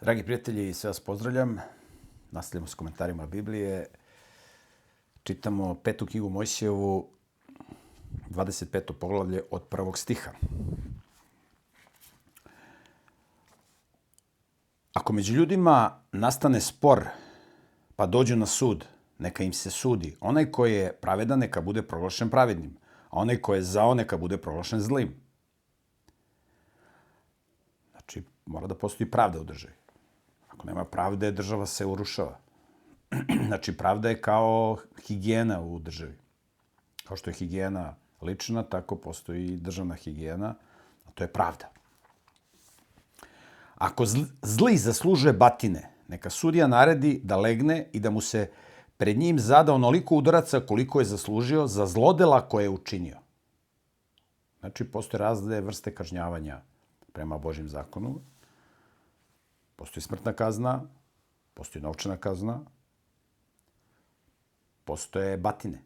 [0.00, 1.58] Dragi prijatelji, sve vas pozdravljam.
[2.30, 3.86] Nastavljamo s komentarima Biblije.
[5.22, 7.08] Čitamo petu knjigu Mojsijevu,
[8.30, 8.92] 25.
[8.92, 10.30] poglavlje od prvog stiha.
[14.94, 17.04] Ako među ljudima nastane spor,
[17.96, 18.86] pa dođu na sud,
[19.18, 20.16] neka im se sudi.
[20.20, 22.76] Onaj ko je pravedan, neka bude proglašen pravednim,
[23.10, 25.14] a onaj ko je zao, neka bude proglašen zlim.
[27.90, 29.80] Znači, mora da postoji pravda u državi.
[30.60, 32.38] Ako nema pravde, država se urušava.
[33.46, 36.18] znači, pravda je kao higijena u državi.
[37.04, 40.54] Kao što je higijena lična, tako postoji i državna higijena,
[41.06, 41.70] a to je pravda.
[43.74, 44.06] Ako
[44.42, 48.50] zli zaslužuje batine, neka sudija naredi da legne i da mu se
[48.96, 53.18] pred njim zada onoliko udaraca koliko je zaslužio za zlodela koje je učinio.
[54.60, 56.60] Znači, postoje razne vrste kažnjavanja
[57.12, 58.20] prema Božjem zakonu.
[59.80, 60.82] Postoji smrtna kazna,
[61.54, 62.60] postoji novčana kazna,
[64.84, 65.78] postoje batine.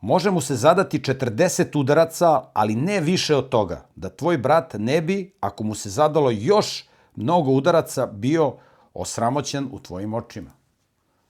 [0.00, 5.00] Može mu se zadati 40 udaraca, ali ne više od toga, da tvoj brat ne
[5.02, 8.56] bi, ako mu se zadalo još mnogo udaraca, bio
[8.94, 10.50] osramoćen u tvojim očima.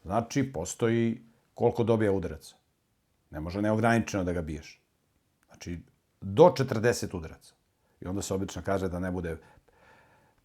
[0.03, 1.23] Znači, postoji
[1.55, 2.57] koliko dobija udaraca.
[3.31, 4.81] Ne može neograničeno da ga biješ.
[5.47, 5.83] Znači,
[6.21, 7.55] do 40 udaraca.
[8.05, 9.37] I onda se obično kaže da ne bude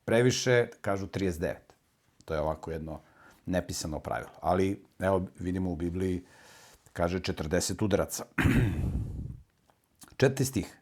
[0.06, 1.56] previše, kažu 39.
[2.26, 3.02] To je ovako jedno
[3.46, 4.32] nepisano pravilo.
[4.42, 6.24] Ali, evo, vidimo u Bibliji,
[6.94, 8.26] kaže 40 udaraca.
[10.18, 10.78] Četiri stih.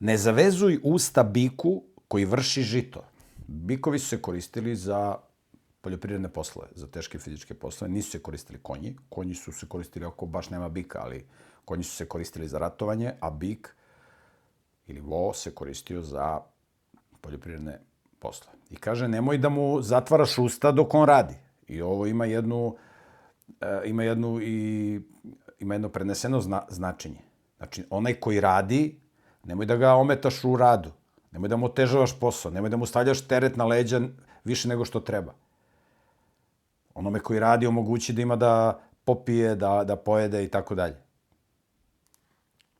[0.00, 3.04] Ne zavezuj usta biku koji vrši žito.
[3.46, 5.16] Bikovi su se koristili za
[5.80, 7.92] poljoprivredne poslove, za teške fizičke poslove.
[7.92, 8.96] Nisu se koristili konji.
[9.08, 11.26] Konji su se koristili ako baš nema bika, ali
[11.64, 13.74] konji su se koristili za ratovanje, a bik
[14.86, 16.40] ili vo se koristio za
[17.20, 17.80] poljoprivredne
[18.18, 18.58] poslove.
[18.70, 21.34] I kaže, nemoj da mu zatvaraš usta dok on radi.
[21.68, 22.76] I ovo ima jednu,
[23.60, 25.00] e, ima jednu i
[25.60, 27.20] ima jedno preneseno zna, značenje.
[27.56, 29.00] Znači, onaj koji radi,
[29.44, 30.90] nemoj da ga ometaš u radu.
[31.32, 32.52] Nemoj da mu otežavaš posao.
[32.52, 34.00] Nemoj da mu stavljaš teret na leđa
[34.44, 35.34] više nego što treba.
[36.94, 40.94] Onome koji radi omogući da ima da popije, da, da pojede i tako dalje.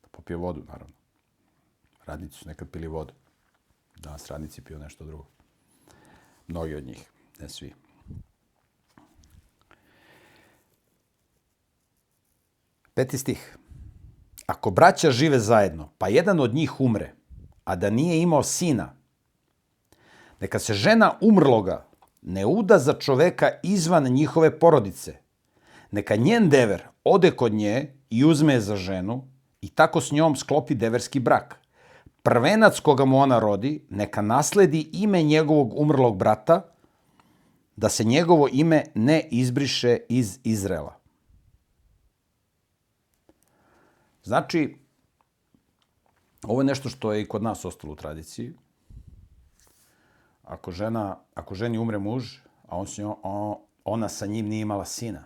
[0.02, 0.94] Da popije vodu, naravno.
[2.06, 3.12] Radnici su nekad pili vodu.
[3.96, 5.26] Danas radnici piju nešto drugo.
[6.46, 7.10] Mnogi od njih,
[7.40, 7.74] ne svi.
[12.94, 13.56] Peti stih.
[14.46, 17.12] Ako braća žive zajedno, pa jedan od njih umre,
[17.64, 18.96] a da nije imao sina,
[20.40, 21.86] neka se žena umrloga
[22.22, 25.16] ne uda za čoveka izvan njihove porodice.
[25.90, 29.28] Neka njen dever ode kod nje i uzme je za ženu
[29.60, 31.63] i tako s njom sklopi deverski brak
[32.24, 36.62] prvenac koga mu ona rodi, neka nasledi ime njegovog umrlog brata,
[37.76, 40.96] da se njegovo ime ne izbriše iz Izrela.
[44.22, 44.76] Znači,
[46.46, 48.52] ovo je nešto što je i kod nas ostalo u tradiciji.
[50.42, 52.36] Ako, žena, ako ženi umre muž,
[52.68, 55.24] a on njom, on, ona sa njim nije imala sina,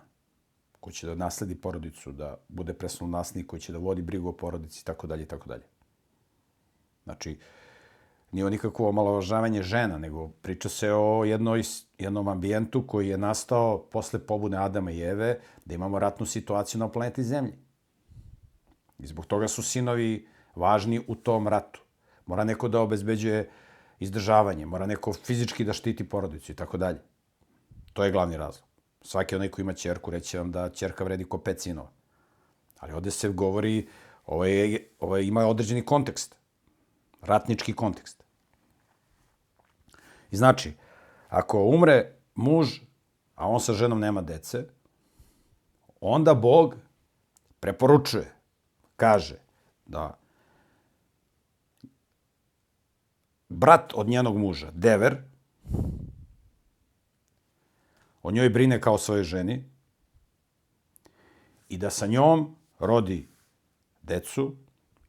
[0.79, 4.37] koji će da nasledi porodicu, da bude presnul naslednik, koji će da vodi brigu o
[4.37, 5.78] porodici, tako dalje, tako dalje.
[7.09, 7.37] Znači,
[8.31, 11.63] nije o nikakvo omalovažavanje žena, nego priča se o jednoj,
[11.97, 16.89] jednom ambijentu koji je nastao posle pobude Adama i Eve, da imamo ratnu situaciju na
[16.91, 17.53] planeti Zemlji.
[18.99, 21.81] I zbog toga su sinovi važni u tom ratu.
[22.25, 23.49] Mora neko da obezbeđuje
[23.99, 27.01] izdržavanje, mora neko fizički da štiti porodicu i tako dalje.
[27.93, 28.69] To je glavni razlog.
[29.01, 31.89] Svaki onaj ko ima čerku reće vam da čerka vredi ko pet sinova.
[32.79, 33.87] Ali ovde se govori,
[34.25, 36.38] ovo, je, ovo je, ima određeni kontekst
[37.21, 38.23] ratnički kontekst.
[40.31, 40.73] I znači,
[41.29, 42.79] ako umre muž,
[43.35, 44.65] a on sa ženom nema dece,
[46.01, 46.75] onda Bog
[47.59, 48.33] preporučuje,
[48.95, 49.35] kaže
[49.85, 50.17] da
[53.49, 55.17] brat od njenog muža, Dever,
[58.23, 59.63] o njoj brine kao svojoj ženi
[61.69, 63.27] i da sa njom rodi
[64.01, 64.55] decu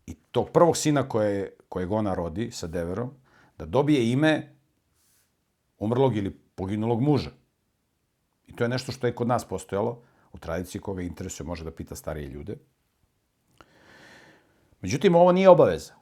[0.07, 3.11] i tog prvog sina koje kojeg ona rodi sa deverom,
[3.59, 4.57] da dobije ime
[5.79, 7.31] umrlog ili poginulog muža.
[8.47, 10.03] I to je nešto što je kod nas postojalo,
[10.33, 12.57] u tradiciji koga interesuje može da pita starije ljude.
[14.81, 15.95] Međutim, ovo nije obaveza.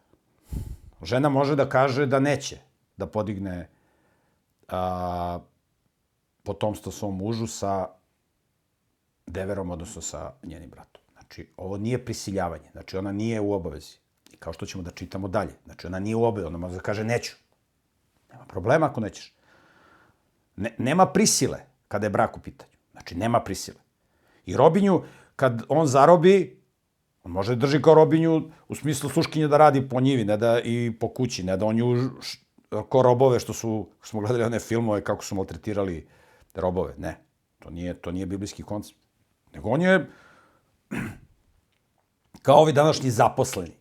[1.02, 2.58] Žena može da kaže da neće
[2.96, 3.68] da podigne
[4.68, 5.38] a,
[6.42, 7.88] potomstvo svom mužu sa
[9.26, 11.02] deverom, odnosno sa njenim bratom.
[11.12, 12.70] Znači, ovo nije prisiljavanje.
[12.72, 14.07] Znači, ona nije u obavezi.
[14.38, 15.52] Kao što ćemo da čitamo dalje.
[15.64, 17.32] Znači, ona nije u obe, ona može da kaže neću.
[18.32, 19.34] Nema problema ako nećeš.
[20.56, 21.58] Ne, nema prisile
[21.88, 22.72] kada je brak u pitanju.
[22.92, 23.78] Znači, nema prisile.
[24.46, 25.02] I robinju,
[25.36, 26.62] kad on zarobi,
[27.24, 30.60] on može da drži kao robinju u smislu sluškinje da radi po njivi, ne da
[30.64, 32.10] i po kući, ne da on nju
[32.88, 36.08] ko robove što su, što smo gledali one filmove kako su maltretirali
[36.54, 36.94] robove.
[36.98, 37.16] Ne,
[37.58, 38.98] to nije, to nije biblijski koncept.
[39.54, 40.10] Nego on je
[42.42, 43.72] kao ovi današnji zaposleni.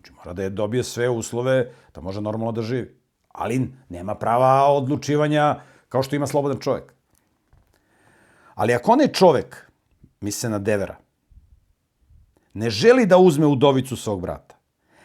[0.00, 2.96] Znači, mora da je dobije sve uslove da može normalno da živi.
[3.28, 6.92] Ali nema prava odlučivanja kao što ima slobodan čovjek.
[8.54, 9.70] Ali ako onaj čovek,
[10.20, 10.96] misle na Devera,
[12.54, 14.56] ne želi da uzme udovicu svog brata,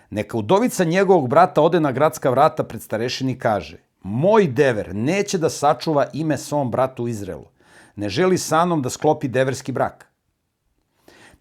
[0.10, 5.38] neka udovica njegovog brata ode na gradska vrata pred starešini i kaže Moj dever neće
[5.38, 7.48] da sačuva ime svom bratu u Izraelu.
[7.96, 10.08] Ne želi sa mnom da sklopi deverski brak.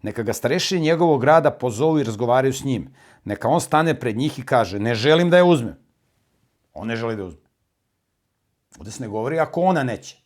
[0.05, 2.93] Neka ga starešini njegovog grada pozovu i razgovaraju s njim.
[3.23, 5.75] Neka on stane pred njih i kaže, ne želim da je uzmem.
[6.73, 7.41] On ne želi da je uzme.
[8.77, 10.21] Ovde se ne govori ako ona neće.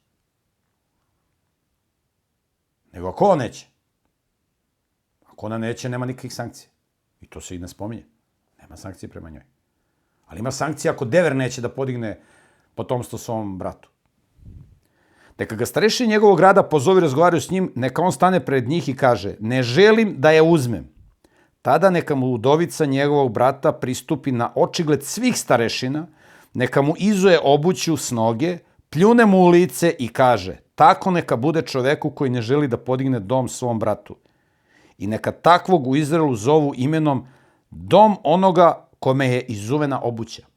[2.92, 3.68] Nego ako on neće.
[5.26, 6.70] Ako ona neće, nema nikakvih sankcija.
[7.22, 8.06] I to se i ne spominje.
[8.62, 9.46] Nema sankcije prema njoj.
[10.28, 12.20] Ali ima sankcija ako dever neće da podigne
[12.76, 13.89] potomstvo svom bratu.
[15.40, 18.96] Neka ga stareši njegovog grada pozovi razgovaraju s njim, neka on stane pred njih i
[18.96, 20.90] kaže, ne želim da je uzmem.
[21.62, 26.08] Tada neka mu udovica njegovog brata pristupi na očigled svih starešina,
[26.54, 28.58] neka mu izuje obuću s noge,
[28.90, 33.20] pljune mu u lice i kaže, tako neka bude čoveku koji ne želi da podigne
[33.20, 34.16] dom svom bratu.
[34.98, 37.28] I neka takvog u Izraelu zovu imenom
[37.72, 40.49] dom onoga kome je izuvena obuća.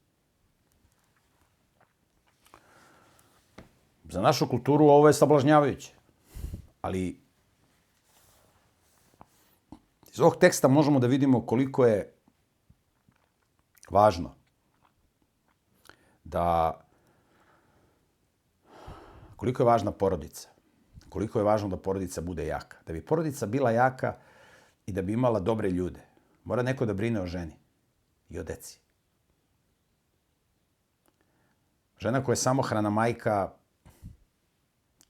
[4.12, 5.94] Za našu kulturu ovo je sablažnjavajuće.
[6.82, 7.20] Ali
[10.12, 12.12] iz ovog teksta možemo da vidimo koliko je
[13.91, 14.35] važno
[16.25, 16.76] da
[19.37, 20.49] koliko je važna porodica.
[21.09, 22.76] Koliko je važno da porodica bude jaka.
[22.87, 24.17] Da bi porodica bila jaka
[24.87, 26.00] i da bi imala dobre ljude,
[26.44, 27.56] mora neko da brine o ženi
[28.29, 28.79] i o deci.
[31.99, 33.62] Žena koja je samohrana majka,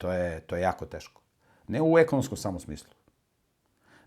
[0.03, 1.21] to je, to je jako teško.
[1.69, 2.91] Ne u ekonomskom samo smislu,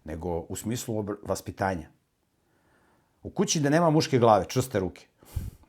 [0.03, 1.87] nego u smislu vaspitanja.
[3.23, 5.07] U kući da nema muške glave, čvrste ruke.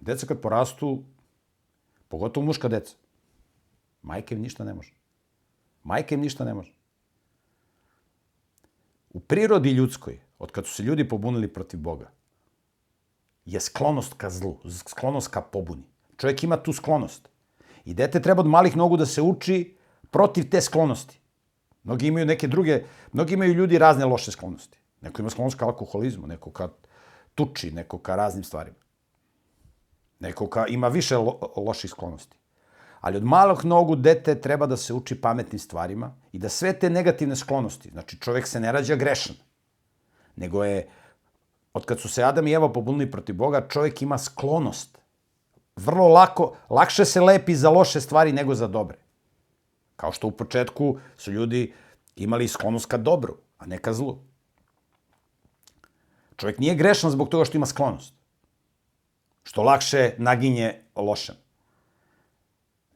[0.01, 1.03] Deca kad porastu,
[2.09, 2.97] pogotovo muška deca,
[4.03, 4.93] majke im ništa ne može.
[5.85, 6.73] Majke im ništa ne može.
[9.11, 12.11] U prirodi ljudskoj, od kad su se ljudi pobunili protiv Boga,
[13.45, 15.87] je sklonost ka zlu, sklonost ka pobuni.
[16.17, 17.29] Čovjek ima tu sklonost.
[17.85, 19.76] I dete treba od malih nogu da se uči
[20.17, 21.21] protiv te sklonosti.
[21.85, 22.83] Mnogi imaju neke druge,
[23.13, 24.79] mnogi imaju ljudi razne loše sklonosti.
[25.01, 26.69] Neko ima sklonost ka alkoholizmu, neko ka
[27.35, 28.81] tuči, neko ka raznim stvarima.
[30.21, 32.39] Neko ka, ima više lo, loših sklonosti.
[33.01, 36.91] Ali od malog nogu dete treba da se uči pametnim stvarima i da sve te
[36.91, 39.37] negativne sklonosti, znači čovjek se ne rađa grešan,
[40.37, 40.89] nego je
[41.75, 44.99] od kad su se Adam i Eva pobunili protiv Boga, čovjek ima sklonost.
[45.77, 49.06] Vrlo lako, lakše se lepi za loše stvari nego za dobre.
[49.97, 51.73] Kao što u početku su ljudi
[52.17, 54.19] imali sklonost ka dobru, a ne ka zlu.
[56.37, 58.15] Čovjek nije grešan zbog toga što ima sklonost.
[59.43, 61.35] Što lakše naginje lošem.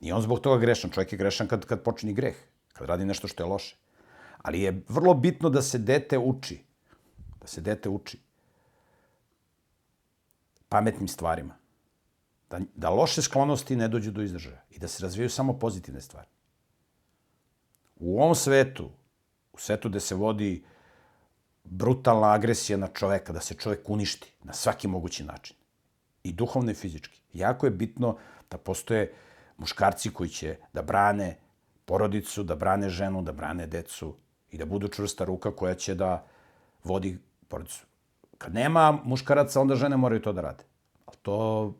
[0.01, 0.91] Nije on zbog toga grešan.
[0.91, 2.37] Čovjek je grešan kad, kad počini greh.
[2.73, 3.77] Kad radi nešto što je loše.
[4.43, 6.65] Ali je vrlo bitno da se dete uči.
[7.41, 8.19] Da se dete uči
[10.71, 11.55] pametnim stvarima.
[12.51, 16.29] Da, da loše sklonosti ne dođu do izdržaja i da se razvijaju samo pozitivne stvari.
[18.01, 18.91] U ovom svetu,
[19.53, 20.65] u svetu gde se vodi
[21.65, 25.57] brutalna agresija na čoveka, da se čovek uništi na svaki mogući način.
[26.23, 27.21] I duhovno i fizički.
[27.33, 28.17] Jako je bitno
[28.51, 29.13] da postoje
[29.57, 31.37] muškarci koji će da brane
[31.85, 34.15] porodicu, da brane ženu, da brane decu
[34.51, 36.25] i da budu čvrsta ruka koja će da
[36.85, 37.87] vodi porodicu.
[38.39, 40.65] Kad nema muškaraca, onda žene moraju to da rade.
[41.07, 41.75] Ali to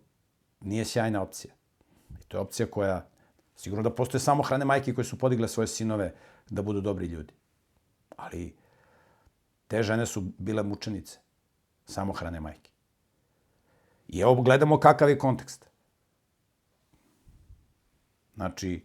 [0.61, 1.55] nije sjajna opcija.
[2.21, 3.07] I to je opcija koja,
[3.61, 6.15] sigurno da postoje samo hrane majke koje su podigle svoje sinove
[6.51, 7.35] da budu dobri ljudi.
[8.17, 8.57] Ali
[9.69, 11.19] te žene su bile mučenice.
[11.85, 12.71] Samo hrane majke.
[14.09, 15.67] I evo gledamo kakav je kontekst.
[18.35, 18.85] Znači,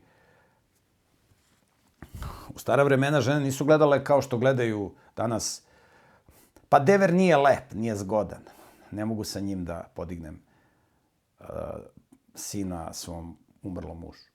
[2.56, 5.66] u stara vremena žene nisu gledale kao što gledaju danas
[6.70, 8.44] Pa dever nije lep, nije zgodan.
[8.92, 10.42] Ne mogu sa njim da podignem
[11.40, 11.46] uh,
[12.36, 14.35] sina svom umrlom mužu.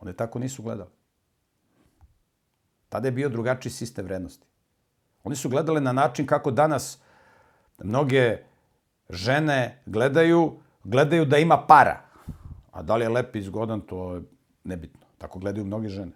[0.00, 0.90] One tako nisu gledali.
[2.88, 4.46] Tada je bio drugačiji sistem vrednosti.
[5.24, 6.98] Oni su gledali na način kako danas
[7.78, 8.38] mnoge
[9.10, 12.00] žene gledaju, gledaju da ima para.
[12.72, 14.22] A da li je lep i zgodan, to je
[14.64, 15.06] nebitno.
[15.18, 16.12] Tako gledaju mnoge žene.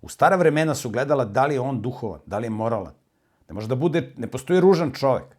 [0.00, 2.94] U stara vremena su gledala da li je on duhovan, da li je moralan.
[3.48, 5.36] Ne može da bude, ne postoji ružan čovek.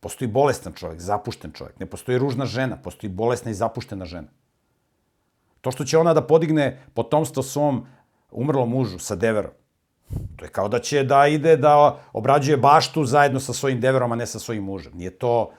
[0.00, 1.80] Postoji bolestan čovek, zapušten čovek.
[1.80, 4.28] Ne postoji ružna žena, postoji bolesna i zapuštena žena.
[5.64, 7.86] To što će ona da podigne potomstvo svom
[8.30, 9.52] umrlom mužu sa deverom,
[10.36, 14.16] to je kao da će da ide da obrađuje baštu zajedno sa svojim deverom, a
[14.16, 14.92] ne sa svojim mužem.
[14.96, 15.50] Nije to...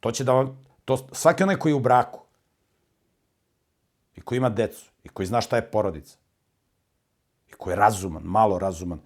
[0.00, 0.46] To će da
[0.86, 2.20] To, svaki onaj koji je u braku
[4.14, 6.18] i koji ima decu i koji zna šta je porodica
[7.48, 9.00] i koji je razuman, malo razuman,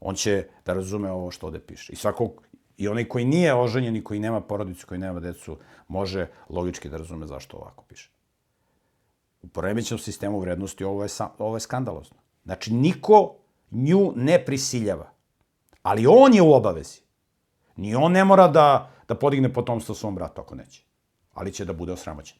[0.00, 1.92] on će da razume ovo što ovde piše.
[1.92, 2.45] I svakog,
[2.76, 6.96] i onaj koji nije oženjen i koji nema porodicu, koji nema decu, može logički da
[6.96, 8.10] razume zašto ovako piše.
[9.42, 12.16] U poremećenom sistemu vrednosti ovo je, ovo je skandalozno.
[12.44, 13.34] Znači, niko
[13.70, 15.10] nju ne prisiljava.
[15.82, 17.00] Ali on je u obavezi.
[17.76, 20.82] Ni on ne mora da, da podigne potomstvo svom bratu ako neće.
[21.34, 22.38] Ali će da bude osramoćen.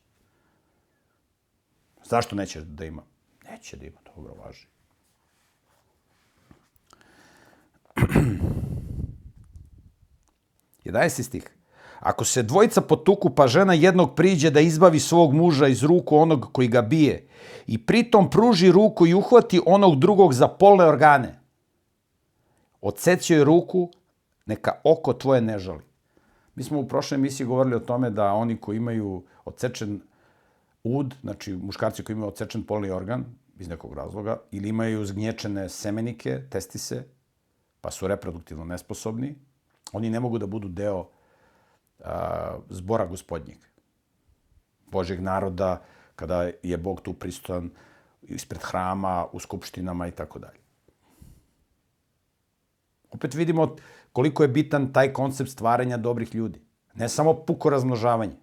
[2.05, 3.02] Zašto neće da ima?
[3.50, 4.66] Neće da ima, dobro važi.
[10.87, 11.23] 11.
[11.23, 11.50] stih.
[12.00, 16.49] Ako se dvojica potuku, pa žena jednog priđe da izbavi svog muža iz ruku onog
[16.52, 17.28] koji ga bije
[17.66, 21.40] i pritom pruži ruku i uhvati onog drugog za polne organe,
[22.81, 23.90] odsecio je ruku,
[24.47, 25.83] neka oko tvoje ne žali.
[26.55, 30.00] Mi smo u prošloj emisiji govorili o tome da oni koji imaju odsečen
[30.85, 33.25] ud, znači muškarci koji imaju odsečen polni organ,
[33.59, 37.05] iz nekog razloga, ili imaju zgnječene semenike, testise,
[37.81, 39.35] pa su reproduktivno nesposobni,
[39.97, 41.09] oni ne mogu da budu deo
[42.05, 43.59] a, zbora gospodnjeg,
[44.87, 45.83] Božeg naroda,
[46.17, 47.71] kada je Bog tu pristojan
[48.23, 50.59] ispred hrama, u skupštinama i tako dalje.
[53.11, 53.76] Opet vidimo
[54.12, 56.61] koliko je bitan taj koncept stvaranja dobrih ljudi.
[56.95, 58.37] Ne samo puko razmnožavanje,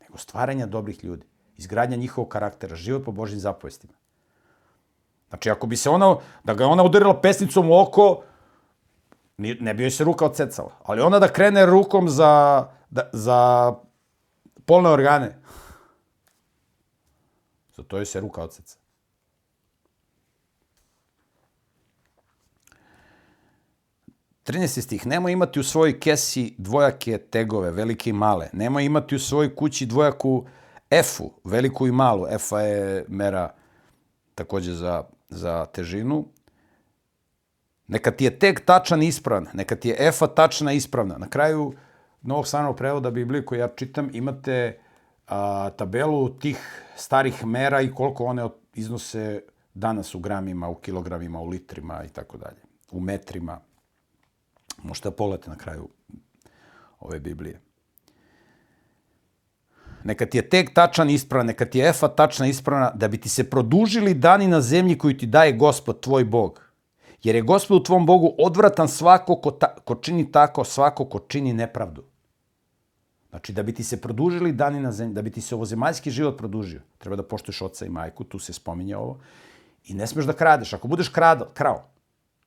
[0.00, 1.26] nego stvaranja dobrih ljudi.
[1.56, 3.94] Izgradnja njihovog karaktera, život po Božim zapovestima.
[5.28, 8.22] Znači, ako bi se ona, da ga ona udarila pesnicom u oko,
[9.38, 10.72] ne bi joj se ruka odsecala.
[10.84, 13.72] Ali ona da krene rukom za, da, za
[14.66, 15.38] polne organe,
[17.76, 18.78] za to joj se ruka odseca.
[24.42, 25.06] Trinesti stih.
[25.06, 28.48] Nemoj imati u svojoj kesi dvojake tegove, velike i male.
[28.52, 30.46] Nemoj imati u svojoj kući dvojaku
[30.90, 32.26] efu, veliku i malu.
[32.30, 33.54] Efa je mera
[34.34, 36.24] takođe za, za težinu.
[37.88, 41.18] Neka ti je tek tačan ispravan, neka ti je efa tačna ispravna.
[41.18, 41.72] Na kraju
[42.22, 44.78] novog stranog prevoda Biblije koji ja čitam imate
[45.26, 49.42] a, tabelu tih starih mera i koliko one iznose
[49.74, 53.60] danas u gramima, u kilogramima, u litrima i tako dalje, u metrima.
[54.82, 55.88] Možete da pogledate na kraju
[57.00, 57.60] ove Biblije.
[60.04, 63.28] Neka ti je tek tačan ispravan, neka ti je efa tačna ispravna, da bi ti
[63.28, 66.67] se produžili dani na zemlji koju ti daje gospod, tvoj Bog.
[67.22, 71.18] Jer je gospod u tvom Bogu odvratan svako ko, ta, ko čini tako, svako ko
[71.18, 72.04] čini nepravdu.
[73.30, 76.38] Znači, da bi ti se produžili dani na zemlji, da bi ti se ovozemaljski život
[76.38, 79.18] produžio, treba da poštuješ oca i majku, tu se spominje ovo,
[79.84, 80.72] i ne smeš da kradeš.
[80.72, 81.84] Ako budeš krado, krao,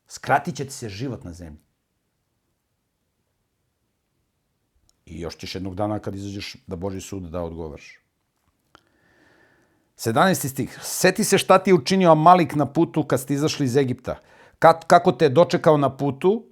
[0.07, 1.59] skratit će ti se život na zemlji.
[5.05, 7.99] I još ćeš jednog dana kad izađeš da Boži sud da odgovaraš.
[9.97, 10.47] 17.
[10.47, 10.79] stih.
[10.81, 14.15] Seti se šta ti je učinio Amalik na putu kad ste izašli iz Egipta.
[14.87, 16.45] Kako te je dočekao na putu,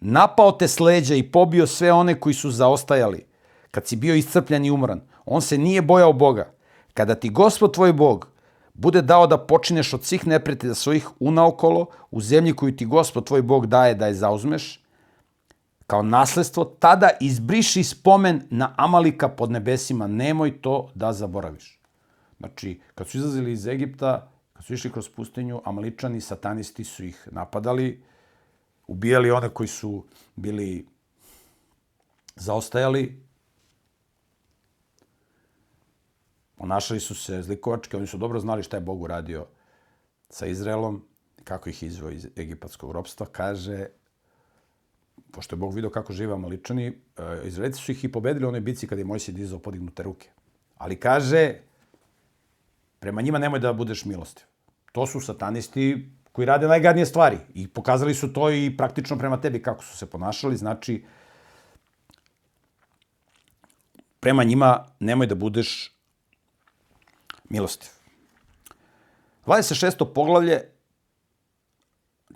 [0.00, 3.26] napao te s leđa i pobio sve one koji su zaostajali.
[3.70, 6.52] Kad si bio iscrpljan i umran, on se nije bojao Boga.
[6.94, 8.28] Kada ti gospod tvoj Bog
[8.74, 13.42] bude dao da počineš od svih neprijatelja svojih unaokolo u zemlji koju ti gospod tvoj
[13.42, 14.84] Bog daje da je zauzmeš,
[15.86, 21.80] kao nasledstvo, tada izbriši spomen na Amalika pod nebesima, nemoj to da zaboraviš.
[22.38, 27.28] Znači, kad su izlazili iz Egipta, kad su išli kroz pustinju, Amaličani, satanisti su ih
[27.30, 28.02] napadali,
[28.86, 30.04] ubijali one koji su
[30.36, 30.86] bili
[32.36, 33.22] zaostajali,
[36.56, 39.46] ponašali su se zlikovački, oni su dobro znali šta je Bog uradio
[40.30, 41.04] sa Izraelom,
[41.44, 43.86] kako ih izveo iz egipatskog ropstva, kaže
[45.30, 46.92] pošto je Bog vidio kako žive Amaličani, e,
[47.44, 50.28] Izraelici su ih i pobedili u onoj bici kada je Mojsije dizao podignute ruke.
[50.78, 51.67] Ali kaže,
[53.00, 54.44] prema njima nemoj da budeš milostiv.
[54.92, 57.38] To su satanisti koji rade najgadnije stvari.
[57.54, 60.56] I pokazali su to i praktično prema tebi kako su se ponašali.
[60.56, 61.04] Znači,
[64.20, 65.92] prema njima nemoj da budeš
[67.48, 67.90] milostiv.
[69.46, 70.12] 26.
[70.14, 70.60] poglavlje,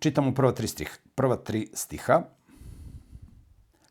[0.00, 2.22] čitamo prva tri, stih, prva tri stiha.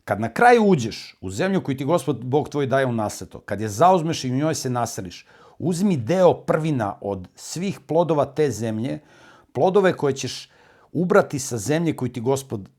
[0.06, 3.62] Kad na kraju uđeš u zemlju koju ti gospod Bog tvoj daje u naseto, kad
[3.62, 5.26] je zauzmeš i u njoj se naseliš,
[5.62, 9.00] uzmi deo prvina od svih plodova te zemlje,
[9.54, 10.50] plodove koje ćeš
[10.92, 12.70] ubrati sa zemlje koju ti gospod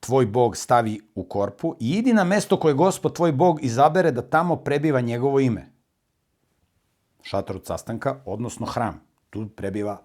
[0.00, 4.22] tvoj Bog stavi u korpu i idi na mesto koje gospod tvoj Bog izabere da
[4.22, 5.72] tamo prebiva njegovo ime.
[7.22, 9.00] Šator od sastanka, odnosno hram.
[9.30, 10.02] Tu prebiva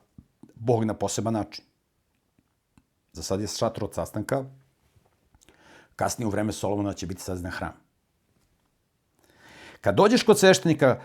[0.56, 1.66] Bog na poseban način.
[3.14, 4.46] Za sad je šator od sastanka,
[5.96, 7.74] kasnije u vreme Solomona će biti sazdan hram.
[9.82, 11.02] Kad dođeš kod sveštenika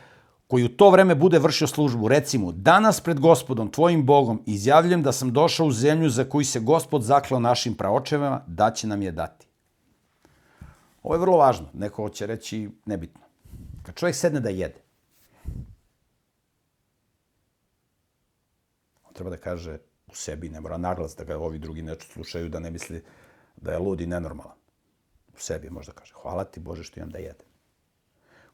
[0.47, 5.03] koji u to vreme bude vršio službu, reci mu, danas pred gospodom, tvojim Bogom, izjavljujem
[5.03, 9.03] da sam došao u zemlju za koju se gospod zaklao našim praočevima, da će nam
[9.03, 9.47] je dati.
[11.03, 11.67] Ovo je vrlo važno.
[11.73, 13.21] Neko će reći nebitno.
[13.83, 14.83] Kad čovjek sedne da jede,
[19.05, 22.49] on treba da kaže u sebi, ne mora naglas da ga ovi drugi ne slušaju,
[22.49, 23.03] da ne misli
[23.57, 24.57] da je lud i nenormalan.
[25.35, 27.47] U sebi možda kaže, hvala ti Bože što imam da jedem.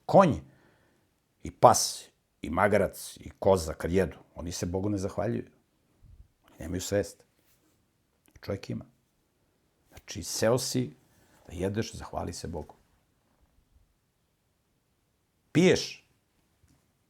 [0.06, 0.40] Konj
[1.42, 2.04] i pas,
[2.42, 5.44] i magarac, i koza kad jedu, oni se Bogu ne zahvaljuju.
[6.48, 7.24] Oni nemaju svest.
[8.40, 8.84] Čovjek ima.
[9.88, 10.96] Znači, seo si
[11.46, 12.74] da jedeš, zahvali se Bogu.
[15.52, 16.06] Piješ,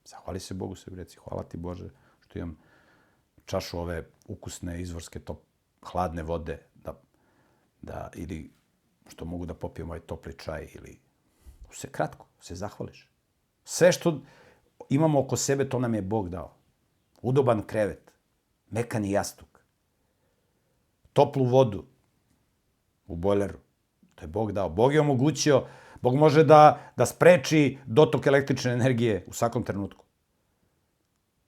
[0.04, 2.58] zahvali se Bogu sebi, reci, hvala ti Bože što imam
[3.44, 5.42] čašu ove ukusne, izvorske, top,
[5.82, 7.00] hladne vode, da,
[7.82, 8.50] da, ili
[9.06, 11.00] što mogu da popijem ovaj topli čaj, ili
[11.72, 13.11] se kratko, se zahvališ.
[13.64, 14.20] Sve što
[14.88, 16.54] imamo oko sebe, to nam je Bog dao.
[17.22, 18.12] Udoban krevet,
[18.70, 19.60] mekani jastuk,
[21.12, 21.84] toplu vodu
[23.06, 23.58] u bojleru.
[24.14, 24.68] To je Bog dao.
[24.68, 25.66] Bog je omogućio,
[26.00, 30.04] Bog može da, da spreči dotok električne energije u svakom trenutku.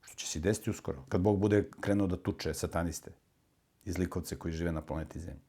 [0.00, 3.11] Što će se desiti uskoro, kad Bog bude krenuo da tuče sataniste
[3.85, 5.42] i zlikovce koji žive na planeti Zemlji.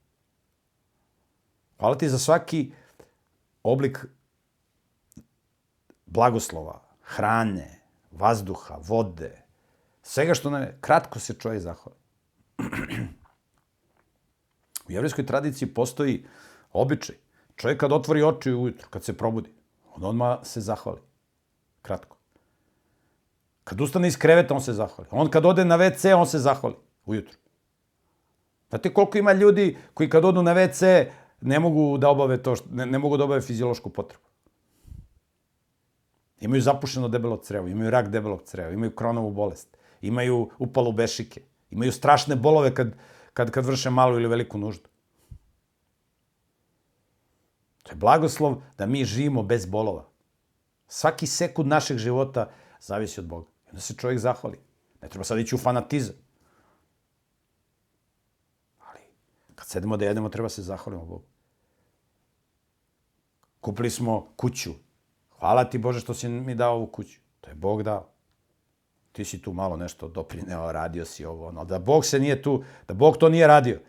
[1.78, 2.72] Hvala ti za svaki
[3.62, 4.06] oblik
[6.06, 9.42] blagoslova, hrane, vazduha, vode,
[10.02, 11.98] svega što nam je, kratko se čovjek zahvali.
[14.88, 16.26] U jevrijskoj tradiciji postoji
[16.72, 17.16] običaj.
[17.56, 19.50] Čovjek kad otvori oči ujutro, kad se probudi,
[19.94, 21.00] on odmah se zahvali.
[21.82, 22.16] Kratko.
[23.64, 25.08] Kad ustane iz kreveta, on se zahvali.
[25.10, 26.74] On kad ode na WC, on se zahvali.
[27.06, 27.38] Ujutro.
[28.68, 31.06] Znate koliko ima ljudi koji kad odu na WC
[31.40, 34.25] ne mogu da obave to, što, ne, ne mogu da obave fiziološku potrebu.
[36.40, 41.92] Imaju zapušeno debelo crevo, imaju rak debelog creva, imaju kronovu bolest, imaju upalu bešike, imaju
[41.92, 42.92] strašne bolove kad,
[43.32, 44.88] kad, kad vrše malu ili veliku nuždu.
[47.82, 50.08] To je blagoslov da mi živimo bez bolova.
[50.88, 53.46] Svaki sekund našeg života zavisi od Boga.
[53.66, 54.58] I onda se čovjek zahvali.
[55.02, 56.14] Ne treba sad ići u fanatizam.
[58.78, 59.00] Ali,
[59.54, 61.24] kad sedemo da jedemo, treba se zahvalimo Bogu.
[63.60, 64.70] Kupili smo kuću,
[65.38, 67.20] Hvala ti Bože što si mi dao ovu kuću.
[67.40, 68.08] To je Bog dao.
[69.12, 71.64] Ti si tu malo nešto doprineo, radio si ovo, ono.
[71.64, 73.80] Da Bog se nije tu, da Bog to nije radio.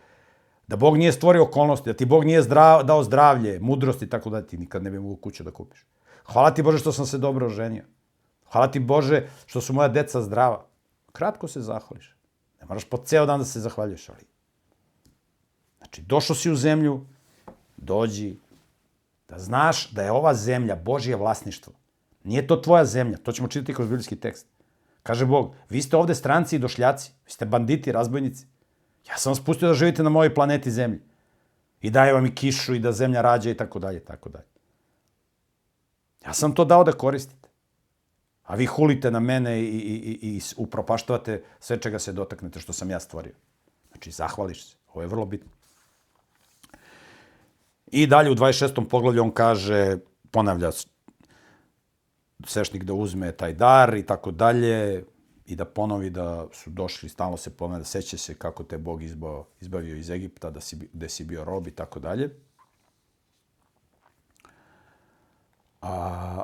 [0.67, 4.29] Da Bog nije stvorio okolnosti, da ti Bog nije zdrav, dao zdravlje, mudrost i tako
[4.29, 5.85] da ti nikad ne bi mogu kuću da kupiš.
[6.25, 7.83] Hvala ti Bože što sam se dobro oženio.
[8.51, 10.65] Hvala ti Bože što su moja deca zdrava.
[11.11, 12.15] Kratko se zahvališ.
[12.59, 14.27] Ne moraš po ceo dan da se zahvaljuješ, ali...
[15.77, 17.05] Znači, došao si u zemlju,
[17.77, 18.39] dođi,
[19.27, 21.73] Da znaš da je ova zemlja Božje vlasništvo.
[22.23, 24.47] Nije to tvoja zemlja, to ćemo čitati kroz biblijski tekst.
[25.03, 28.45] Kaže Bog, vi ste ovde stranci i došljaci, vi ste banditi, razbojnici.
[29.07, 30.99] Ja sam vas pustio da živite na mojoj planeti zemlji.
[31.81, 34.45] I daje vam i kišu i da zemlja rađa i tako dalje, tako dalje.
[36.25, 37.49] Ja sam to dao da koristite.
[38.43, 42.73] A vi hulite na mene i, i, i, i upropaštavate sve čega se dotaknete što
[42.73, 43.33] sam ja stvorio.
[43.91, 44.75] Znači, zahvališ se.
[44.93, 45.56] Ovo je vrlo bitno.
[47.91, 48.87] I dalje u 26.
[48.89, 49.97] poglavlju on kaže,
[50.31, 50.71] ponavlja
[52.45, 55.03] svešnik da uzme taj dar i tako dalje
[55.45, 59.03] i da ponovi da su došli, stalno se pomena, da seća se kako te Bog
[59.03, 62.29] izbao, izbavio iz Egipta, da si, da si bio rob i tako dalje.
[65.81, 66.43] A,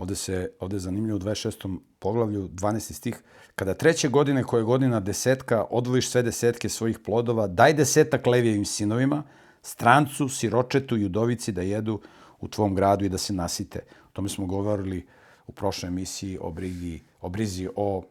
[0.00, 1.78] Ovde, se, ovde je zanimljivo u 26.
[1.98, 2.92] poglavlju, 12.
[2.92, 3.22] stih,
[3.54, 8.64] kada treće godine koje je godina desetka, odvojiš sve desetke svojih plodova, daj desetak levijevim
[8.64, 9.22] sinovima,
[9.62, 12.00] strancu, siročetu i udovici da jedu
[12.40, 13.82] u tvom gradu i da se nasite.
[14.08, 15.06] O tome smo govorili
[15.46, 18.02] u prošloj emisiji o, brigi, o brizi o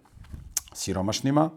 [0.74, 1.50] siromašnima.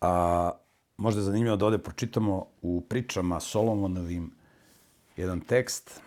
[0.00, 0.50] A,
[0.96, 4.30] možda je zanimljivo da ovde pročitamo u pričama Solomonovim
[5.16, 6.00] jedan tekst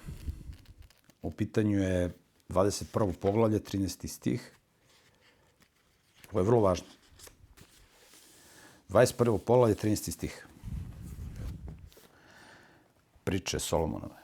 [1.22, 2.14] U pitanju je
[2.50, 3.14] 21.
[3.14, 4.08] poglavlje, 13.
[4.08, 4.56] stih.
[6.32, 6.88] Ovo je vrlo važno.
[8.90, 9.38] 21.
[9.38, 10.12] poglavlje, 13.
[10.12, 10.48] stih.
[13.24, 14.22] Priče Solomonove.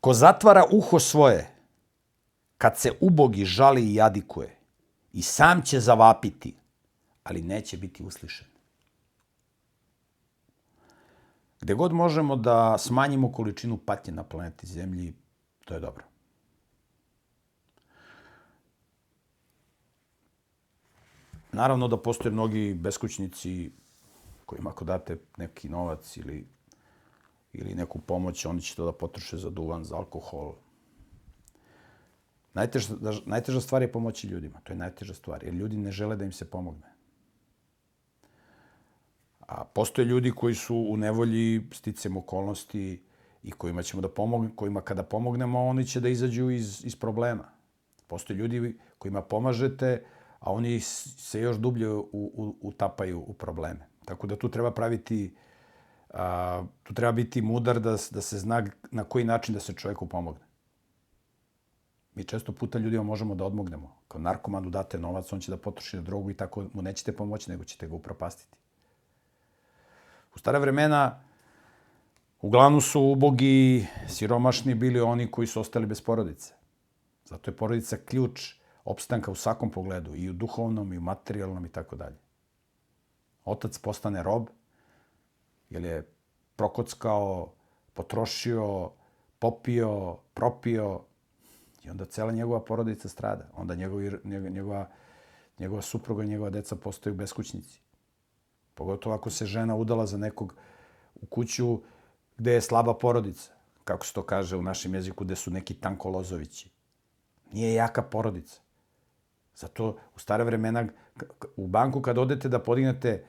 [0.00, 1.50] Ko zatvara uho svoje,
[2.58, 4.56] kad se ubogi žali i jadikuje,
[5.12, 6.54] i sam će zavapiti,
[7.24, 8.46] ali neće biti uslišen.
[11.60, 15.14] Gde god možemo da smanjimo količinu patnje na planeti Zemlji,
[15.70, 16.04] to je dobro.
[21.52, 23.70] Naravno da postoje mnogi beskućnici
[24.46, 26.46] kojima ako date neki novac ili,
[27.52, 30.54] ili neku pomoć, oni će to da potroše za duvan, za alkohol.
[32.54, 32.94] Najteža,
[33.26, 34.60] najteža stvar je pomoći ljudima.
[34.64, 36.90] To je najteža stvar, jer ljudi ne žele da im se pomogne.
[39.40, 43.02] A postoje ljudi koji su u nevolji sticam okolnosti
[43.42, 47.44] i kojima ćemo da pomognemo, kojima kada pomognemo, oni će da izađu iz, iz problema.
[48.06, 50.04] Postoje ljudi kojima pomažete,
[50.40, 53.88] a oni se još dublje u, u, utapaju u probleme.
[54.04, 55.34] Tako da tu treba praviti,
[56.10, 60.08] a, tu treba biti mudar da, da se zna na koji način da se čovjeku
[60.08, 60.44] pomogne.
[62.14, 63.96] Mi često puta ljudima možemo da odmognemo.
[64.08, 67.50] Kao narkomanu date novac, on će da potroši na drogu i tako mu nećete pomoći,
[67.50, 68.56] nego ćete ga upropastiti.
[70.34, 71.29] U stare vremena
[72.40, 76.54] uglavnom su ubogi, siromašni bili oni koji su ostali bez porodice.
[77.24, 81.68] Zato je porodica ključ opstanka u svakom pogledu, i u duhovnom, i u materijalnom, i
[81.68, 82.16] tako dalje.
[83.44, 84.48] Otac postane rob,
[85.70, 86.08] jer je
[86.56, 87.52] prokockao,
[87.94, 88.90] potrošio,
[89.38, 91.00] popio, propio,
[91.84, 93.48] i onda cela njegova porodica strada.
[93.56, 94.88] Onda njegov, njegova,
[95.58, 97.80] njegova supruga i njegova deca postaju beskućnici.
[98.74, 100.54] Pogotovo ako se žena udala za nekog
[101.20, 101.80] u kuću
[102.40, 103.52] gde je slaba porodica.
[103.84, 106.70] Kako se to kaže u našem jeziku, gde su neki tankolozovići.
[107.52, 108.60] Nije jaka porodica.
[109.56, 110.86] Zato u stare vremena
[111.56, 113.24] u banku kad odete da podignete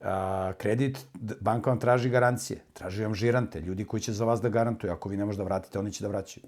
[0.00, 1.06] a, kredit,
[1.40, 2.60] banka vam traži garancije.
[2.72, 4.92] Traži vam žirante, ljudi koji će za vas da garantuju.
[4.92, 6.46] Ako vi ne možete da vratite, oni će da vraćaju.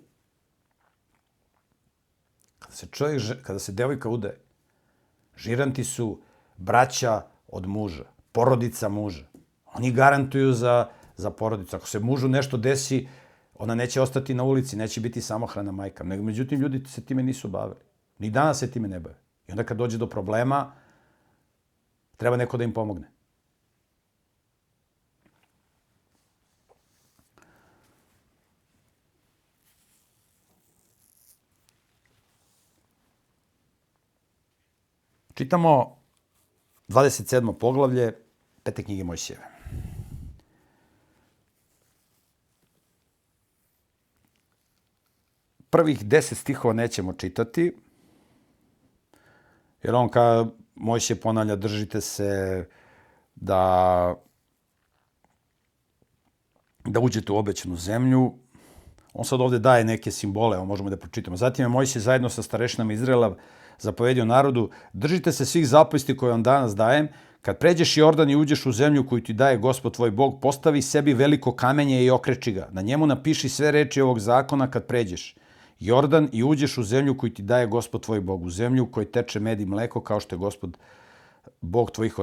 [2.59, 4.37] Kada se čovjek, kada se devojka ude,
[5.37, 6.21] žiranti su
[6.57, 9.25] braća od muža, porodica muža.
[9.75, 11.77] Oni garantuju za, za porodicu.
[11.77, 13.09] Ako se mužu nešto desi,
[13.55, 16.05] ona neće ostati na ulici, neće biti samohrana majka.
[16.05, 17.81] Nego, međutim, ljudi se time nisu bavili.
[18.19, 19.19] Ni danas se time ne bave.
[19.49, 20.73] I onda kad dođe do problema,
[22.17, 23.11] treba neko da im pomogne.
[35.35, 35.99] Čitamo
[36.89, 37.59] 27.
[37.59, 38.13] poglavlje
[38.63, 39.58] pete knjige Mojsijeve.
[45.71, 47.73] Prvih deset stihova nećemo čitati,
[49.83, 52.65] jer on ka Mojsije ponavlja, držite se
[53.35, 54.15] da
[56.85, 58.33] da uđete u obećanu zemlju.
[59.13, 61.37] On sad ovde daje neke simbole, evo možemo da pročitamo.
[61.37, 63.37] Zatim je Mojsije zajedno sa starešinama Izraela
[63.79, 67.09] zapovedio narodu, držite se svih zapovesti koje vam danas dajem,
[67.43, 71.15] kad pređeš Jordan i uđeš u zemlju koju ti daje gospod tvoj Bog, postavi sebi
[71.15, 72.69] veliko kamenje i okreči ga.
[72.73, 75.37] Na njemu napiši sve reči ovog zakona kad pređeš.
[75.79, 79.11] Jordan i uđeš u zemlju koju ti daje gospod tvoj Bog, u zemlju u kojoj
[79.11, 80.79] teče med i mleko, kao što je gospod
[81.61, 82.17] Bog tvojih,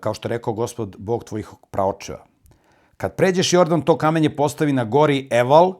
[0.00, 2.26] kao što je rekao gospod Bog tvojih praočeva.
[2.96, 5.74] Kad pređeš Jordan, to kamenje postavi na gori Eval,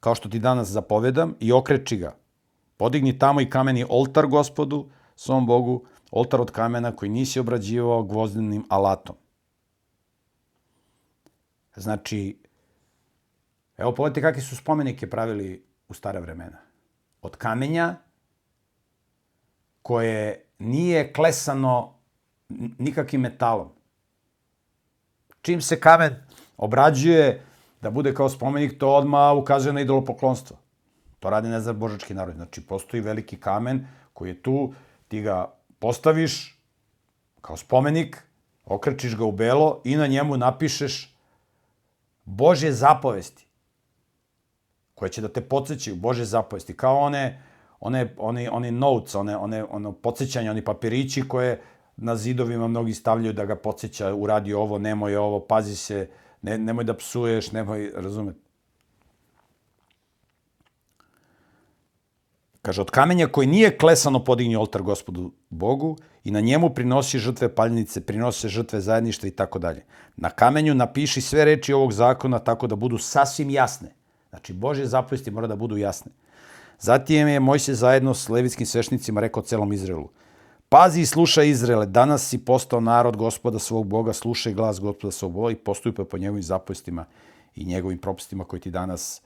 [0.00, 2.16] kao što ti danas zapovedam, i okreči ga.
[2.76, 8.64] Podigni tamo i kameni oltar gospodu, svom Bogu, oltar od kamena koji nisi obrađivao gvozdenim
[8.68, 9.16] alatom.
[11.76, 12.38] Znači,
[13.76, 16.58] evo pogledajte kakve su spomenike pravili u stare vremena.
[17.22, 17.96] Od kamenja
[19.82, 21.94] koje nije klesano
[22.78, 23.68] nikakvim metalom.
[25.42, 26.14] Čim se kamen
[26.56, 27.42] obrađuje
[27.80, 30.56] da bude kao spomenik, to odmah ukazuje na idolopoklonstvo.
[31.18, 32.34] To radi ne znam božački narod.
[32.34, 34.74] Znači, postoji veliki kamen koji je tu,
[35.08, 36.58] ti ga postaviš
[37.40, 38.22] kao spomenik,
[38.64, 41.16] okrečiš ga u belo i na njemu napišeš
[42.24, 43.49] Božje zapovesti
[45.00, 47.42] koje će da te podsjećaju, Bože zapovesti, kao one,
[47.80, 51.60] one, one, one notes, one, one, ono podsjećanja, oni papirići koje
[51.96, 56.08] na zidovima mnogi stavljaju da ga podsjeća, uradi ovo, nemoj ovo, pazi se,
[56.42, 58.40] ne, nemoj da psuješ, nemoj, razumete.
[62.62, 67.48] Kaže, od kamenja koji nije klesano podigni oltar gospodu Bogu i na njemu prinosi žrtve
[67.54, 69.84] paljnice, prinose žrtve zajedništva i tako dalje.
[70.16, 73.94] Na kamenju napiši sve reči ovog zakona tako da budu sasvim jasne.
[74.30, 76.12] Znači, Božje zapovesti mora da budu jasne.
[76.78, 80.08] Zatim je Mojse zajedno s levitskim svešnicima rekao celom Izraelu.
[80.68, 85.32] Pazi i slušaj Izraele, danas si postao narod gospoda svog Boga, slušaj glas gospoda svog
[85.32, 87.04] Boga i postupi po njegovim zapovestima
[87.56, 89.22] i njegovim propistima koji ti danas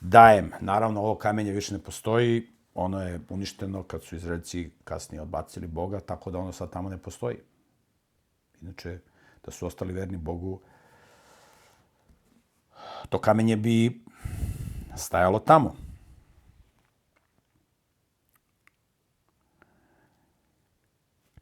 [0.00, 0.52] dajem.
[0.60, 6.00] Naravno, ovo kamenje više ne postoji, ono je uništeno kad su Izraelci kasnije odbacili Boga,
[6.00, 7.36] tako da ono sad tamo ne postoji.
[8.60, 8.98] Inače,
[9.44, 10.60] da su ostali verni Bogu,
[13.08, 14.04] to kamenje bi
[14.96, 15.74] stajalo tamo.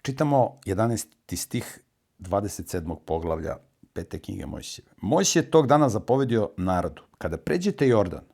[0.03, 1.37] Čitamo 11.
[1.37, 1.81] stih
[2.19, 2.97] 27.
[3.07, 3.57] poglavlja
[3.93, 4.91] pete knjige Mojsijeve.
[4.97, 7.03] Mojsije je tog dana zapovedio narodu.
[7.19, 8.25] Kada pređete Jordan,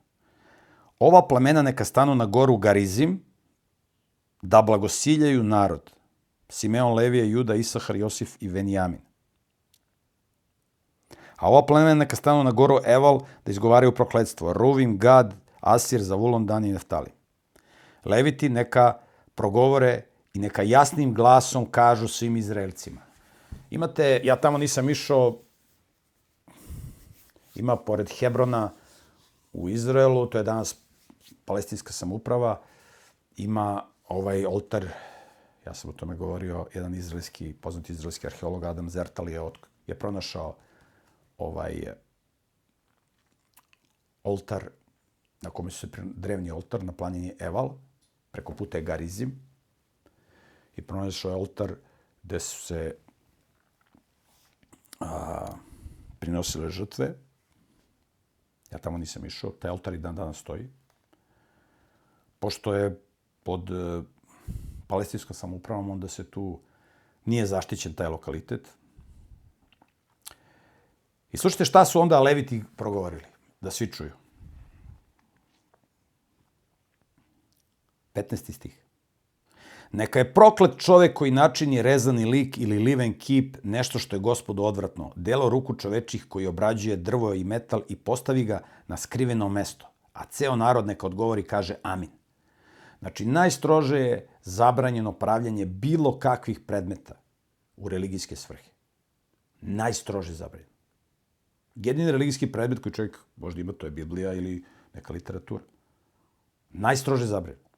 [0.98, 3.24] ova plemena neka stanu na goru Garizim,
[4.42, 5.90] da blagosiljaju narod.
[6.48, 9.00] Simeon, Levija, Juda, Isahar, Josif i Venijamin.
[11.37, 14.53] A ova plemena neka stanu na goru Eval da izgovaraju prokledstvo.
[14.53, 17.11] Ruvim, Gad, Asir, Zavulon, Dan i Neftali.
[18.05, 18.94] Leviti neka
[19.35, 20.03] progovore
[20.35, 23.01] i neka jasnim glasom kažu svim Izraelcima.
[23.70, 25.38] Imate, ja tamo nisam išao,
[27.55, 28.70] ima pored Hebrona
[29.53, 30.77] u Izraelu, to je danas
[31.44, 32.61] palestinska samuprava,
[33.37, 34.87] ima ovaj oltar,
[35.66, 39.40] ja sam o tome govorio, jedan izraelski, poznati izraelski arheolog Adam Zertal je,
[39.87, 40.55] je pronašao
[41.38, 41.92] ovaj
[44.25, 44.68] oltar
[45.40, 47.70] na kome su se drevni oltar na planini Eval,
[48.31, 49.40] preko puta je Garizim,
[50.77, 51.75] i pronašao je oltar
[52.22, 52.96] gde su se
[55.01, 55.46] a,
[56.18, 57.14] prinosile žrtve.
[58.72, 60.68] Ja tamo nisam išao, taj oltar i dan danas stoji.
[62.38, 63.01] Pošto je
[63.42, 64.03] pod e,
[64.87, 66.61] palestinskom samoupravom, onda se tu
[67.25, 68.68] nije zaštićen taj lokalitet.
[71.37, 73.22] I slušajte šta su onda leviti progovorili,
[73.61, 74.12] da svi čuju.
[78.14, 78.53] 15.
[78.53, 78.79] stih.
[79.92, 84.64] Neka je proklet čovek koji načini rezani lik ili liven kip, nešto što je gospodu
[84.64, 89.87] odvratno, delo ruku čovečih koji obrađuje drvo i metal i postavi ga na skriveno mesto,
[90.12, 92.11] a ceo narod neka odgovori kaže amin.
[92.99, 97.20] Znači, najstrože je zabranjeno pravljanje bilo kakvih predmeta
[97.77, 98.70] u religijske svrhe.
[99.61, 100.75] Najstrože zabranjeno.
[101.76, 105.64] Jedini religijski predmet koji čovjek možda ima, to je Biblija ili neka literatura.
[106.70, 107.68] Najstrože zabranjeno.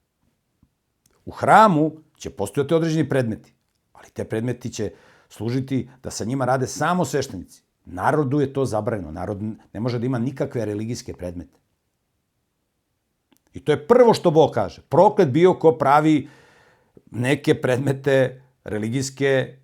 [1.25, 3.55] U hramu će postojati određeni predmeti,
[3.93, 4.93] ali te predmeti će
[5.29, 7.63] služiti da sa njima rade samo sveštenici.
[7.85, 9.13] Narodu je to zabranjeno.
[9.13, 11.59] Narod ne može da ima nikakve religijske predmete.
[13.55, 14.83] I to je prvo što Bog kaže.
[14.89, 16.29] Proklet bio ko pravi
[17.11, 19.59] neke predmete religijske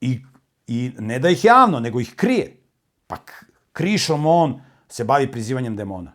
[0.00, 0.20] i,
[0.66, 2.56] i ne da ih javno, nego ih krije.
[3.06, 3.16] Pa
[3.72, 6.12] krišom on se bavi prizivanjem demona.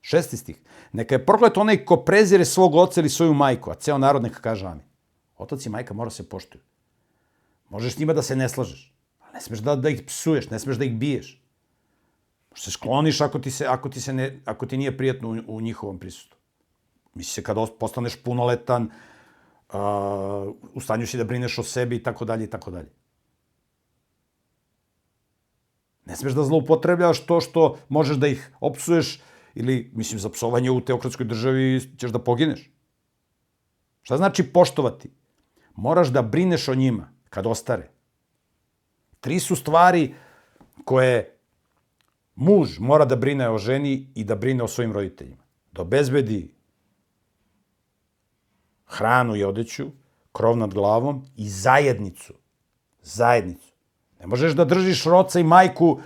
[0.00, 0.56] Šesti stih.
[0.92, 4.40] Neka je proklet onaj ko prezire svog oca ili svoju majku, a ceo narod neka
[4.40, 4.84] kaže amin.
[5.38, 6.62] Otac i majka mora se poštuju.
[7.68, 10.58] Možeš s njima da se ne slažeš, ali ne smeš da, da ih psuješ, ne
[10.58, 11.36] smeš da ih biješ.
[12.50, 15.56] Možeš se skloniš ako ti, se, ako ti, se ne, ako ti nije prijatno u,
[15.56, 16.38] u njihovom prisustvu.
[17.14, 18.90] Misli se kad postaneš punoletan,
[19.72, 19.78] uh,
[20.74, 22.88] u stanju si da brineš o sebi i tako dalje i tako dalje.
[26.10, 29.20] Ne smeš da zloupotrebljavaš to što možeš da ih opsuješ
[29.54, 32.70] ili, mislim, za psovanje u teokratskoj državi ćeš da pogineš.
[34.02, 35.10] Šta znači poštovati?
[35.76, 37.90] Moraš da brineš o njima kad ostare.
[39.20, 40.14] Tri su stvari
[40.84, 41.38] koje
[42.34, 45.44] muž mora da brine o ženi i da brine o svojim roditeljima.
[45.72, 46.54] Da obezbedi
[48.86, 49.90] hranu i odeću,
[50.32, 52.34] krov nad glavom i zajednicu.
[53.02, 53.69] Zajednicu.
[54.20, 56.00] Ne možeš da držiš roca i majku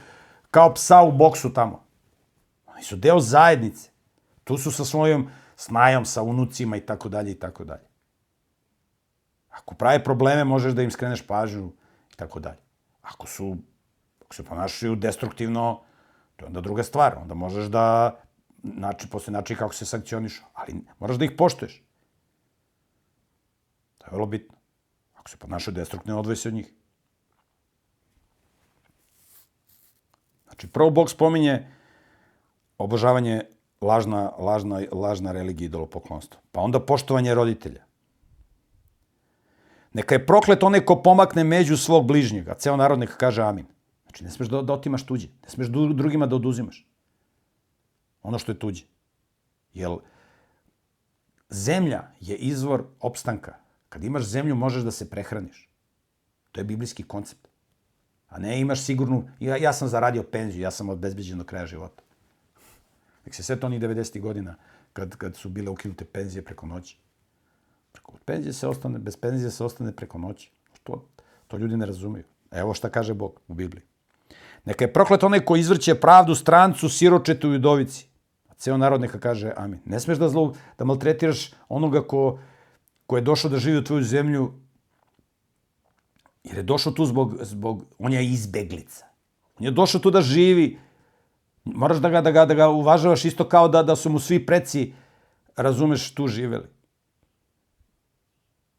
[0.50, 1.84] kao psa u boksu tamo.
[2.66, 3.90] Oni su deo zajednice.
[4.44, 7.86] Tu su sa svojom snajom, sa unucima i tako dalje i tako dalje.
[9.50, 11.72] Ako prave probleme, možeš da im skreneš pažnju
[12.12, 12.58] i tako dalje.
[13.02, 13.56] Ako su,
[14.24, 15.80] ako se ponašaju destruktivno,
[16.36, 17.18] to je onda druga stvar.
[17.18, 18.16] Onda možeš da,
[18.62, 21.82] znači, posle način kako se sankcionišu, ali moraš da ih poštuješ.
[23.98, 24.56] To je vrlo bitno.
[25.14, 26.72] Ako se ponašaju destruktivno, odvoj se od njih.
[30.54, 31.66] Znači, prvo Bog spominje
[32.78, 33.42] obožavanje
[33.80, 36.40] lažna, lažna, lažna religija idolopoklonstva.
[36.52, 37.82] Pa onda poštovanje roditelja.
[39.92, 42.54] Neka je proklet onaj ko pomakne među svog bližnjega.
[42.54, 43.66] Ceo narod neka kaže amin.
[44.04, 45.28] Znači, ne smeš da, da otimaš tuđe.
[45.42, 46.86] Ne smeš drugima da oduzimaš.
[48.22, 48.84] Ono što je tuđe.
[49.74, 49.90] Jer
[51.50, 53.54] zemlja je izvor opstanka.
[53.88, 55.68] Kad imaš zemlju, možeš da se prehraniš.
[56.52, 57.43] To je biblijski koncept.
[58.28, 62.02] A ne imaš sigurnu, ja, ja sam zaradio penziju, ja sam obezbeđen do kraja života.
[63.24, 64.20] Nek se sve to onih 90.
[64.20, 64.54] godina
[64.92, 66.98] kad, kad su bile ukinute penzije preko noći.
[67.92, 70.50] Preko penzije se ostane, bez penzije se ostane preko noći.
[70.82, 71.04] To,
[71.48, 72.24] to ljudi ne razumeju.
[72.50, 73.82] Evo šta kaže Bog u Bibliji.
[74.64, 78.06] Neka je proklet onaj ko izvrće pravdu strancu, siročetu i udovici.
[78.48, 79.80] A ceo narod neka kaže amin.
[79.84, 82.38] Ne smeš da, zlo, da maltretiraš onoga ko,
[83.06, 84.52] ko je došao da živi u tvoju zemlju,
[86.44, 89.06] jer je došao tu zbog, zbog on je izbeglica.
[89.58, 90.78] On je došao tu da živi.
[91.64, 94.46] Moraš da ga, da ga, da ga uvažavaš isto kao da, da su mu svi
[94.46, 94.92] preci,
[95.56, 96.68] razumeš, tu živeli.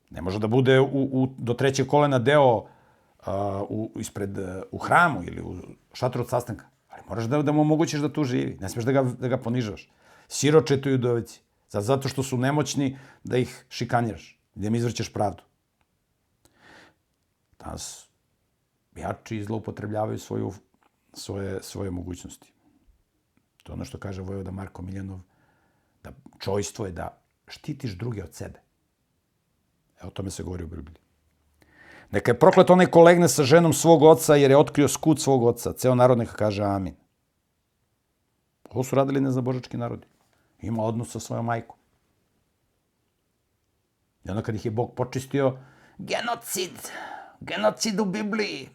[0.10, 2.66] Ne može da bude u, u, do trećeg kolena deo
[3.70, 4.38] u, ispred,
[4.72, 5.56] u hramu ili u
[5.94, 6.66] šatoru od sastanka.
[6.90, 8.58] Ali moraš da, da mu omogućiš da tu živi.
[8.62, 9.90] Ne smeš da ga, da ga ponižaš.
[10.28, 11.42] Siročetu i udovici.
[11.70, 14.40] Zato što su nemoćni da ih šikanjiraš.
[14.56, 15.44] Da im izvrćeš pravdu.
[17.66, 18.08] Danas
[18.96, 20.54] jači zloupotrebljavaju svoju,
[21.14, 22.54] svoje, svoje mogućnosti.
[23.64, 25.20] To je ono što kaže Vojvoda Marko Miljanov,
[26.04, 28.62] da čojstvo je da štitiš druge od sebe.
[30.02, 31.02] Evo o tome se govori u Bibliji.
[32.12, 35.44] Neka je proklet onaj ko legne sa ženom svog oca jer je otkrio skut svog
[35.44, 35.74] oca.
[35.74, 36.96] Ceo narod neka kaže amin.
[38.70, 40.08] Ovo su radili neznabožački narodi.
[40.62, 41.78] Ima odnos sa svojom majkom.
[44.24, 45.58] I onda kad ih je Bog počistio,
[45.98, 46.92] genocid,
[47.46, 48.70] genocid u Bibliji.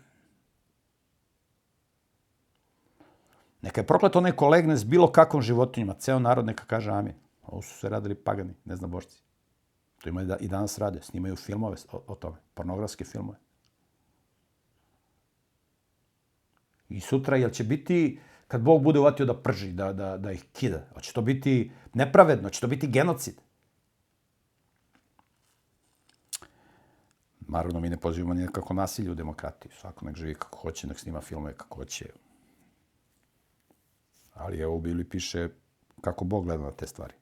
[3.63, 5.95] Neka je proklet onaj ko legne s bilo kakvom životinjima.
[5.95, 7.15] Ceo narod neka kaže amin.
[7.43, 9.23] Ovo su se radili pagani, neznabožci.
[10.03, 13.39] To imaju da, i danas rade, snimaju filmove o, o tome, pornografske filmove.
[16.89, 20.45] I sutra, jel će biti, kad Bog bude uvatio da prži, da, da, da ih
[20.53, 23.41] kida, hoće to biti nepravedno, će to biti genocid.
[27.53, 29.73] Naravno, mi ne pozivamo ni nekako nasilje u demokratiji.
[29.81, 32.07] Svako nek živi kako hoće, nek snima filmove kako hoće.
[34.35, 35.49] Ali evo u Bibliji piše
[36.01, 37.15] kako Bog gleda na te stvari.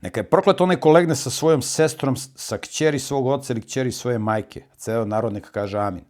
[0.00, 3.92] Neka je proklet onaj ko legne sa svojom sestrom, sa kćeri svog oca ili kćeri
[3.92, 4.64] svoje majke.
[4.76, 6.04] Ceo narod neka kaže amin.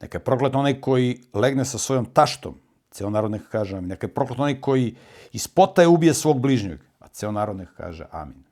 [0.00, 2.54] Neka je proklet onaj koji legne sa svojom taštom.
[2.90, 3.88] Ceo narod neka kaže amin.
[3.88, 4.96] Neka je proklet onaj koji
[5.32, 6.80] ispotaje ubije svog bližnjeg.
[6.98, 8.47] A ceo narod neka kaže amin.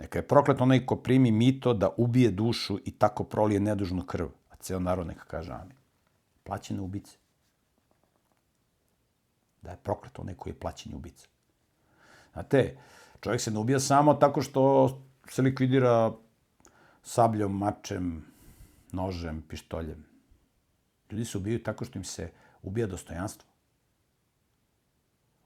[0.00, 4.26] Neka je proklet onaj ko primi mito da ubije dušu i tako prolije nedužnu krv.
[4.50, 5.76] A ceo narod neka kaže amin.
[6.42, 7.16] Plaćene ubice.
[9.62, 11.26] Da je proklet onaj koji je plaćeni ubica.
[12.32, 12.78] Znate,
[13.20, 14.88] čovjek se ne ubija samo tako što
[15.28, 16.12] se likvidira
[17.02, 18.24] sabljom, mačem,
[18.92, 20.04] nožem, pištoljem.
[21.10, 22.32] Ljudi se ubijaju tako što im se
[22.62, 23.48] ubija dostojanstvo.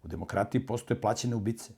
[0.02, 1.72] U demokratiji postoje plaćene ubice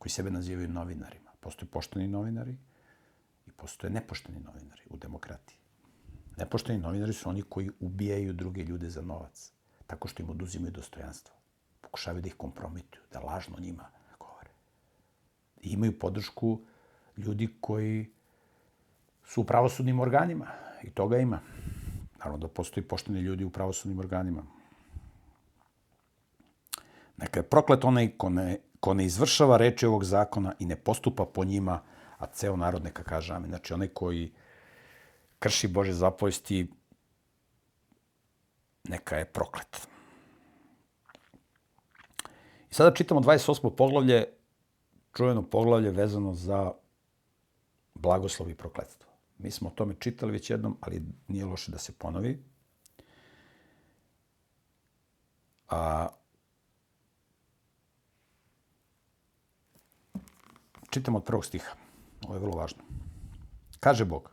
[0.00, 1.30] koji sebe nazivaju novinarima.
[1.40, 2.56] Postoje pošteni novinari
[3.46, 5.56] i postoje nepošteni novinari u demokratiji.
[6.36, 9.52] Nepošteni novinari su oni koji ubijaju druge ljude za novac,
[9.86, 11.34] tako što im oduzimaju dostojanstvo
[11.80, 14.50] pokušavaju da ih kompromituju, da lažno njima govore.
[15.62, 16.60] I imaju podršku
[17.16, 18.06] ljudi koji
[19.24, 20.46] su u pravosudnim organima.
[20.82, 21.40] I toga ima.
[22.18, 24.42] Naravno da postoji pošteni ljudi u pravosudnim organima.
[27.16, 31.24] Neka je proklet onaj ko ne, ko ne izvršava reči ovog zakona i ne postupa
[31.24, 31.82] po njima,
[32.18, 33.50] a ceo narod neka kaže amin.
[33.50, 34.32] Znači, onaj koji
[35.38, 36.66] krši Bože zapovesti,
[38.84, 39.88] neka je proklet.
[42.70, 43.76] I sada čitamo 28.
[43.76, 44.24] poglavlje,
[45.16, 46.72] čujeno poglavlje vezano za
[47.94, 49.10] blagoslov i prokletstvo.
[49.38, 52.42] Mi smo o tome čitali već jednom, ali nije loše da se ponovi.
[55.68, 56.08] A,
[60.90, 61.70] čitamo od prvog stiha.
[62.24, 62.82] Ovo je vrlo važno.
[63.80, 64.30] Kaže Bog,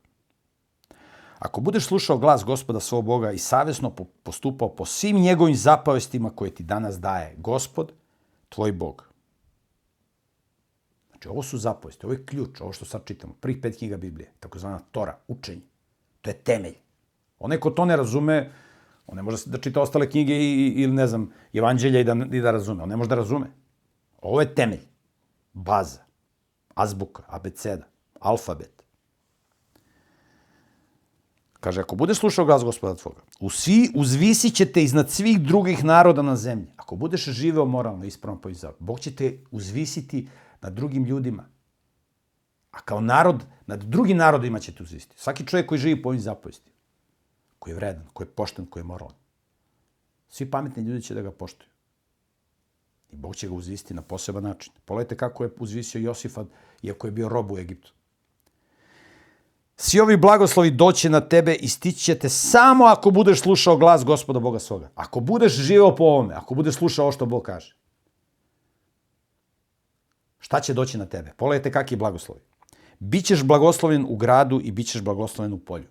[1.40, 6.52] Ako budeš slušao glas gospoda svog Boga i savjesno postupao po svim njegovim zapovestima koje
[6.52, 7.92] ti danas daje gospod,
[8.50, 9.10] tvoj Bog.
[11.10, 14.32] Znači, ovo su zapovesti, ovo je ključ, ovo što sad čitamo, prvih pet knjiga Biblije,
[14.40, 15.62] takozvana Tora, učenje.
[16.22, 16.76] To je temelj.
[17.40, 18.52] Onaj ko to ne razume,
[19.08, 22.52] on ne može da čita ostale knjige ili, ne znam, evanđelja i da, i da
[22.52, 22.84] razume.
[22.84, 23.52] On ne može da razume.
[24.22, 24.82] Ovo je temelj,
[25.54, 26.07] baza,
[26.78, 27.86] azbuka, abeceda,
[28.20, 28.84] alfabet.
[31.60, 33.22] Kaže, ako budeš slušao glas gospoda tvoga,
[33.52, 36.68] svi, uzvisit ćete iznad svih drugih naroda na zemlji.
[36.78, 40.30] Ako budeš živeo moralno, ispravno po izavu, Bog će te uzvisiti
[40.62, 41.46] nad drugim ljudima.
[42.72, 45.16] A kao narod, nad drugim narodima ćete uzvisiti.
[45.18, 46.72] Svaki čovjek koji živi po ovim zapovesti,
[47.60, 49.16] koji je vredan, koji je pošten, koji je moralan,
[50.30, 51.70] svi pametni ljudi će da ga poštuju.
[53.12, 54.74] I Bog će ga uzvisiti na poseban način.
[54.86, 56.46] Pogledajte kako je uzvisio Josifa,
[56.82, 57.94] iako je bio rob u Egiptu.
[59.76, 64.06] Svi ovi blagoslovi doće na tebe i stići će te samo ako budeš slušao glas
[64.06, 64.90] gospoda Boga svoga.
[64.96, 67.76] Ako budeš živeo po ovome, ako budeš slušao ovo što Bog kaže.
[70.40, 71.34] Šta će doći na tebe?
[71.38, 72.42] Pogledajte kakvi blagoslovi.
[73.00, 75.88] Bićeš blagosloven u gradu i bićeš blagosloven u polju.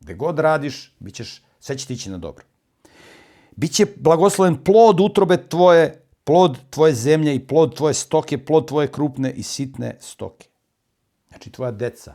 [0.00, 2.44] Gde god radiš, bićeš, sve će ti ići na dobro.
[3.56, 9.32] Biće blagosloven plod utrobe tvoje, plod tvoje zemlje i plod tvoje stoke, plod tvoje krupne
[9.32, 10.48] i sitne stoke.
[11.28, 12.14] Znači tvoja deca,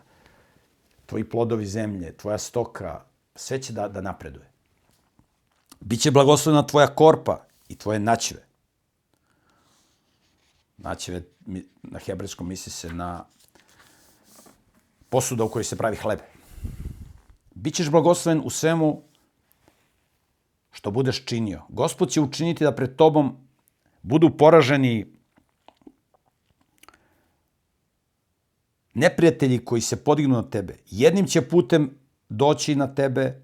[1.06, 3.04] tvoji plodovi zemlje, tvoja stoka,
[3.36, 4.52] sve će da, da napreduje.
[5.80, 8.46] Biće blagoslovena tvoja korpa i tvoje naćve.
[10.78, 11.22] Naćve
[11.84, 13.26] na hebrejskom misli se na
[15.10, 16.20] posuda u kojoj se pravi hleb.
[17.56, 19.02] Bićeš blagosloven u svemu
[20.72, 21.62] što budeš činio.
[21.70, 23.49] Gospod će učiniti da pred tobom
[24.02, 25.14] budu poraženi
[28.94, 30.76] neprijatelji koji se podignu na tebe.
[30.90, 31.90] Jednim će putem
[32.30, 33.42] doći na tebe,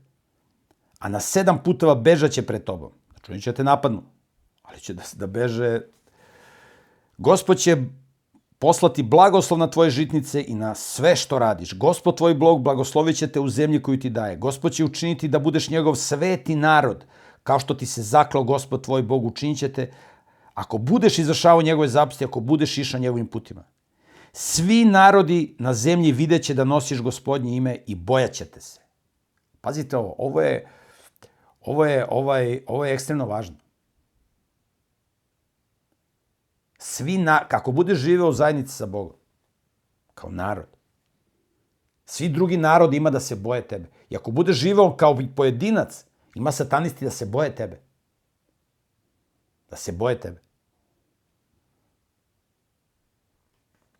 [0.99, 2.91] a na sedam puteva bežaće pred tobom.
[3.09, 4.03] Znači, oni će te napadnu,
[4.61, 5.81] ali će da, da beže.
[7.17, 7.77] Gospod će
[8.59, 11.77] poslati blagoslov na tvoje žitnice i na sve što radiš.
[11.77, 14.35] Gospod tvoj blog blagoslovit će te u zemlji koju ti daje.
[14.35, 17.05] Gospod će učiniti da budeš njegov sveti narod,
[17.43, 19.91] kao što ti se zaklao Gospod tvoj Bog učinit će te,
[20.55, 23.63] ako budeš izvršavao njegove zapusti, ako budeš išao njegovim putima.
[24.31, 28.79] Svi narodi na zemlji videće da nosiš gospodnje ime i bojaćete se.
[29.61, 30.67] Pazite ovo, ovo je,
[31.61, 33.55] ovo je, ovaj, ovo je ekstremno važno.
[36.77, 39.17] Svi na, kako budeš živeo u zajednici sa Bogom,
[40.13, 40.67] kao narod,
[42.05, 43.89] svi drugi narodi ima da se boje tebe.
[44.09, 47.81] I ako budeš živeo kao pojedinac, ima satanisti da se boje tebe.
[49.69, 50.44] Da se boje tebe.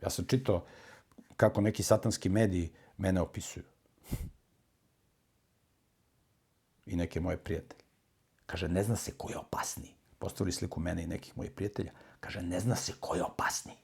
[0.06, 0.66] Ja sam čitao
[1.38, 3.64] kako neki satanski mediji mene opisuju.
[6.86, 7.84] I neke moje prijatelje.
[8.46, 9.96] Kaže, ne zna se ko je opasniji.
[10.20, 11.92] Postavili sliku mene i nekih mojih prijatelja.
[12.20, 13.78] Kaže, ne zna se ko je opasniji.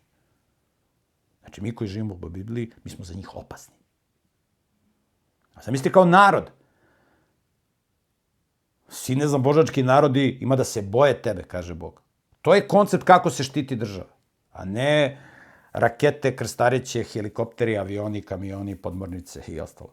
[1.42, 3.76] Znači, mi koji živimo u Bibliji, mi smo za njih opasni.
[5.54, 6.52] A sam mislite kao narod.
[8.90, 12.02] Svi, ne znam, božački narodi ima da se boje tebe, kaže Bog.
[12.42, 14.14] To je koncept kako se štiti država.
[14.52, 15.18] A ne
[15.74, 19.90] rakete, krstariće, helikopteri, avioni, kamioni, podmornice i ostalo.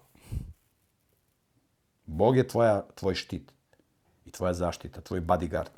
[2.06, 3.52] Bog je tvoja, tvoj štit
[4.24, 5.70] i tvoja zaštita, tvoj bodyguard.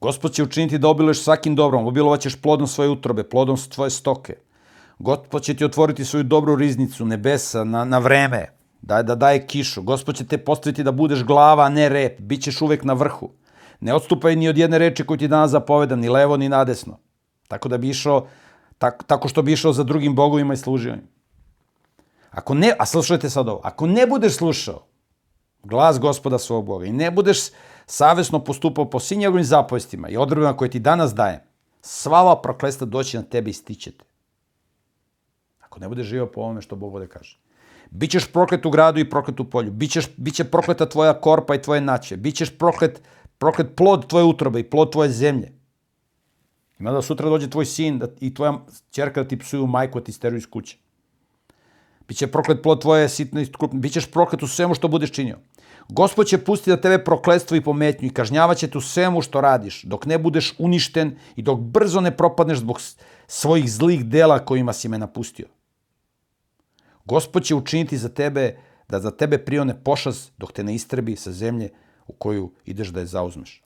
[0.00, 4.36] Gospod će učiniti da obiluješ svakim dobrom, obilovaćeš plodom svoje utrobe, plodom tvoje stoke.
[4.98, 8.46] Gospod će ti otvoriti svoju dobru riznicu nebesa na, na vreme,
[8.82, 9.82] da, da daje kišu.
[9.82, 13.30] Gospod će te postaviti da budeš glava, a ne rep, bit ćeš uvek na vrhu.
[13.80, 16.98] Ne odstupaj ni od jedne reči koju ti danas zapovedam, ni levo, ni nadesno.
[17.48, 18.26] Tako da bi išao,
[18.78, 21.08] tako, tako što bi išao za drugim bogovima i služio im.
[22.30, 24.86] Ako ne, a slušajte sad ovo, ako ne budeš slušao
[25.62, 27.38] glas gospoda svog Boga i ne budeš
[27.86, 31.40] savjesno postupao po svim njegovim zapovestima i odredbama koje ti danas dajem,
[31.80, 34.04] sva ova proklesta doći na tebe i stićete.
[35.60, 37.38] Ako ne budeš živao po ovome što Bog vode kaže.
[37.90, 39.70] Bićeš proklet u gradu i proklet u polju.
[39.70, 42.16] Bićeš, biće prokleta tvoja korpa i tvoje naće.
[42.16, 43.02] Bićeš proklet
[43.38, 45.52] proklet plod tvoje utrobe i plod tvoje zemlje.
[46.78, 48.58] Ima da sutra dođe tvoj sin da, i tvoja
[48.90, 50.76] čerka da ti psuju majku, da ti steruju iz kuće.
[52.08, 53.80] Biće proklet plod tvoje sitne i krupne.
[53.80, 55.38] Bićeš proklet u svemu što budeš činio.
[55.88, 59.82] Gospod će pustiti da tebe prokletstvo i pometnju i kažnjavaće te u svemu što radiš,
[59.82, 62.80] dok ne budeš uništen i dok brzo ne propadneš zbog
[63.26, 65.46] svojih zlih dela kojima si me napustio.
[67.04, 68.56] Gospod će učiniti za tebe
[68.88, 71.70] da za tebe prione pošast dok te ne istrebi sa zemlje
[72.06, 73.62] u koju ideš da je zauzmeš.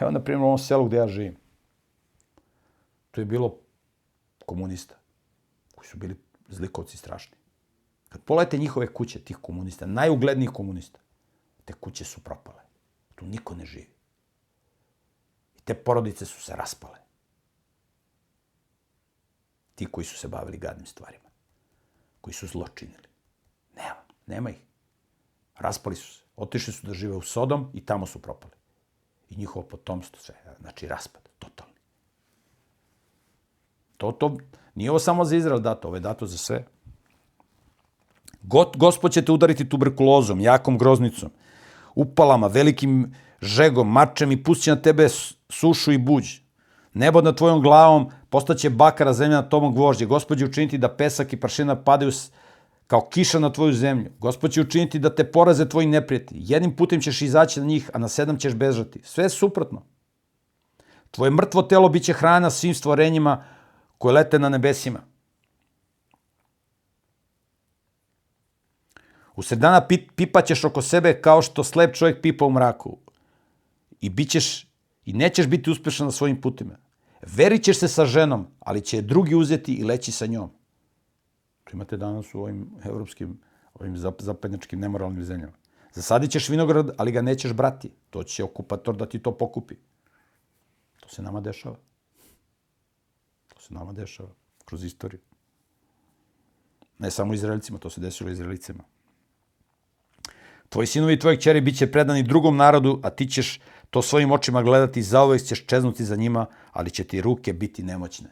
[0.00, 1.36] Evo, na primjer, u ovom selu gde ja živim.
[3.10, 3.58] Tu je bilo
[4.46, 4.94] komunista,
[5.74, 6.16] koji su bili
[6.48, 7.36] zlikovci strašni.
[8.08, 10.98] Kad polete njihove kuće, tih komunista, najuglednijih komunista,
[11.64, 12.62] te kuće su propale.
[13.14, 13.94] Tu niko ne živi.
[15.56, 16.98] I te porodice su se raspale.
[19.74, 21.28] Ti koji su se bavili gadnim stvarima.
[22.20, 23.08] Koji su zločinili.
[23.76, 24.60] Nema, nema ih.
[25.58, 26.23] Raspali su se.
[26.36, 28.52] Otišli su da žive u Sodom i tamo su propali.
[29.30, 31.74] I njihovo potomstvo sve, znači raspad, totalni.
[33.96, 34.36] To, to,
[34.74, 36.64] nije ovo samo za Izrael dato, ovo je dato za sve.
[38.42, 41.30] God, gospod će te udariti tuberkulozom, jakom groznicom,
[41.94, 45.08] upalama, velikim žegom, mačem i pustit na tebe
[45.48, 46.38] sušu i buđ.
[46.94, 50.06] Nebo nad tvojom glavom postaće bakara zemlja na tomog gvožđe.
[50.06, 52.12] Gospod će učiniti da pesak i prašina padaju
[52.86, 54.10] kao kiša na tvoju zemlju.
[54.18, 56.40] Gospod će učiniti da te poraze tvoji neprijatelji.
[56.44, 59.00] Jednim putem ćeš izaći na njih, a na sedam ćeš bežati.
[59.04, 59.82] Sve je suprotno.
[61.10, 63.44] Tvoje mrtvo telo biće hrana svim stvorenjima
[63.98, 65.00] koje lete na nebesima.
[69.36, 72.98] U sred dana pipaćeš oko sebe kao što slep čovjek pipa u mraku.
[74.00, 74.66] I bit ćeš,
[75.04, 76.76] i nećeš biti uspešan na svojim putima.
[77.22, 80.50] Verit ćeš se sa ženom, ali će je drugi uzeti i leći sa njom.
[81.64, 83.38] To imate danas u ovim evropskim,
[83.74, 85.52] ovim zapadnjačkim nemoralnim zemljama.
[85.92, 87.90] Zasadit ćeš vinograd, ali ga nećeš brati.
[88.10, 89.74] To će okupator da ti to pokupi.
[91.00, 91.76] To se nama dešava.
[93.48, 94.30] To se nama dešava
[94.64, 95.20] kroz istoriju.
[96.98, 98.84] Ne samo Izraelcima, to se desilo Izraelicima.
[100.68, 103.60] Tvoji sinovi i tvoje kćeri bit će predani drugom narodu, a ti ćeš
[103.90, 108.30] to svojim očima gledati, zauvek ćeš čeznuti za njima, ali će ti ruke biti nemoćne.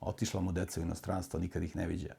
[0.00, 2.14] Otišla mu deca u inostranstvo, nikad ih ne viđa.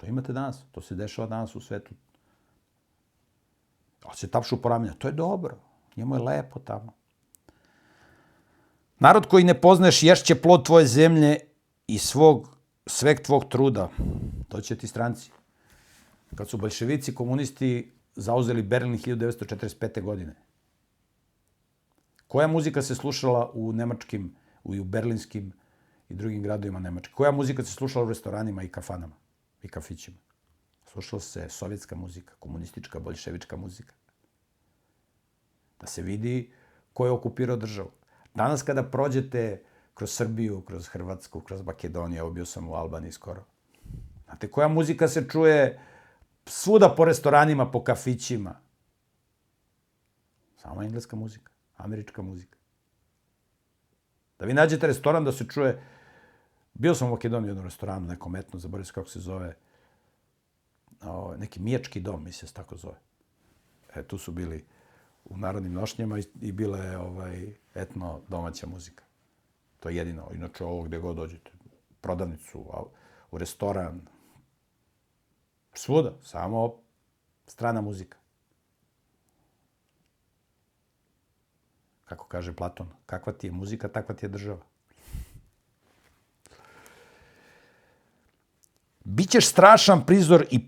[0.00, 1.94] To imate danas, to se dešava danas u svetu.
[4.04, 4.80] Ali se tapšu po.
[4.98, 5.56] To je dobro.
[5.96, 6.92] Njemu je lepo tamo.
[8.98, 11.38] Narod koji ne poznaješ ješće plod tvoje zemlje
[11.86, 12.48] i svog,
[12.86, 13.88] sveg tvog truda.
[14.48, 15.30] To će ti stranci.
[16.34, 20.02] Kad su bolševici, komunisti zauzeli Berlin 1945.
[20.02, 20.34] godine.
[22.26, 24.34] Koja muzika se slušala u nemačkim,
[24.64, 25.52] u berlinskim
[26.08, 27.14] i drugim gradovima Nemačke?
[27.14, 29.19] Koja muzika se slušala u restoranima i kafanama
[29.62, 30.16] i kafićima?
[30.86, 33.94] Slušala se sovjetska muzika, komunistička, bolševička muzika.
[35.80, 36.52] Da se vidi
[36.92, 37.90] ko je okupirao državu.
[38.34, 39.62] Danas kada prođete
[39.94, 43.44] kroz Srbiju, kroz Hrvatsku, kroz Makedoniju, evo bio sam u Albaniji skoro.
[44.24, 45.80] Znate, koja muzika se čuje
[46.46, 48.60] svuda po restoranima, po kafićima?
[50.56, 52.58] Samo engleska muzika, američka muzika.
[54.38, 55.82] Da vi nađete restoran da se čuje...
[56.74, 59.56] Bio sam u Makedoniji u jednom restoranu, nekom etno, zaboravim se kako se zove,
[61.02, 62.98] o, neki mijački dom, mi se tako zove.
[63.94, 64.66] E, tu su bili
[65.24, 69.04] u narodnim nošnjama i, i bila je ovaj, etno domaća muzika.
[69.80, 70.30] To je jedino.
[70.34, 71.50] Inače, ovo gde god dođete.
[72.00, 72.64] Prodavnicu,
[73.30, 74.00] u restoran.
[75.74, 76.12] Svuda.
[76.22, 76.76] Samo
[77.46, 78.18] strana muzika.
[82.04, 84.69] Kako kaže Platon, kakva ti je muzika, takva ti je država.
[89.10, 90.66] Bićeš strašan prizor i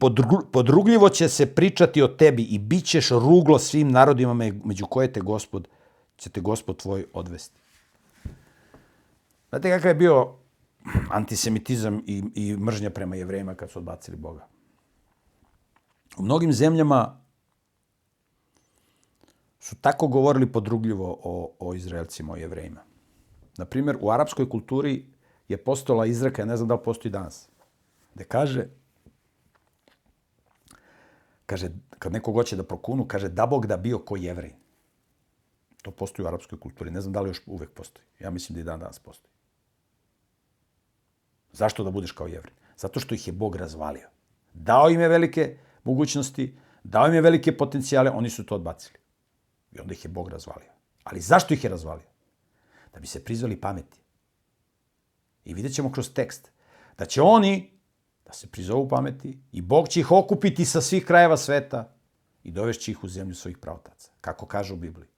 [0.52, 4.34] podrugljivo će se pričati o tebi i bit ćeš ruglo svim narodima
[4.64, 5.68] među koje te gospod,
[6.16, 7.60] će te gospod tvoj odvesti.
[9.48, 10.34] Znate kakav je bio
[11.10, 14.46] antisemitizam i, i mržnja prema jevrejima kad su odbacili Boga?
[16.16, 17.20] U mnogim zemljama
[19.60, 22.80] su tako govorili podrugljivo o, o Izraelcima, o jevrejima.
[23.56, 25.06] Na primjer, u arapskoj kulturi
[25.48, 27.51] je postojala izreka, ja ne znam da li postoji danas,
[28.14, 28.66] gde kaže,
[31.46, 34.54] kaže, kad neko hoće da prokunu, kaže, da Bog da bio ko jevrej.
[35.82, 36.90] To postoji u arapskoj kulturi.
[36.90, 38.06] Ne znam da li još uvek postoji.
[38.20, 39.32] Ja mislim da i dan danas postoji.
[41.52, 42.54] Zašto da budeš kao jevrej?
[42.76, 44.08] Zato što ih je Bog razvalio.
[44.54, 48.98] Dao im je velike mogućnosti, dao im je velike potencijale, oni su to odbacili.
[49.72, 50.70] I onda ih je Bog razvalio.
[51.04, 52.06] Ali zašto ih je razvalio?
[52.94, 53.98] Da bi se prizvali pameti.
[55.44, 56.50] I vidjet ćemo kroz tekst
[56.98, 57.71] da će oni
[58.26, 61.94] da se prizovu pameti i Bog će ih okupiti sa svih krajeva sveta
[62.42, 65.08] i dovešće ih u zemlju svojih pravotaca, kako kaže u Bibliji.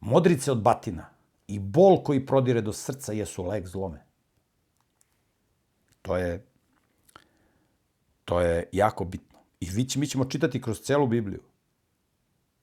[0.00, 1.10] Modrice od batina
[1.46, 4.04] i bol koji prodire do srca jesu lek zlome.
[6.02, 6.46] To je,
[8.24, 9.38] to je jako bitno.
[9.60, 11.42] I mi ćemo čitati kroz celu Bibliju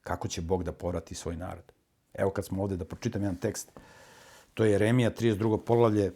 [0.01, 1.71] kako će Bog da povrati svoj narod.
[2.13, 3.71] Evo kad smo ovde da pročitam jedan tekst,
[4.53, 5.57] to je Jeremija 32.
[5.65, 6.13] poglavlje,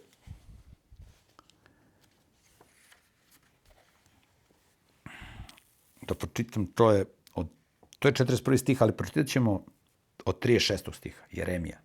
[6.08, 7.06] da pročitam, to je,
[7.36, 7.48] od,
[8.00, 8.58] to je 41.
[8.58, 9.66] stih, ali pročitat ćemo
[10.26, 10.94] od 36.
[10.94, 11.80] stiha, Jeremija.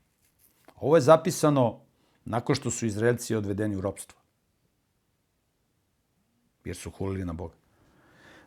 [0.76, 1.80] Ovo je zapisano
[2.24, 4.18] nakon što su Izraelci odvedeni u ropstvo.
[6.64, 7.54] Jer su hulili na Boga.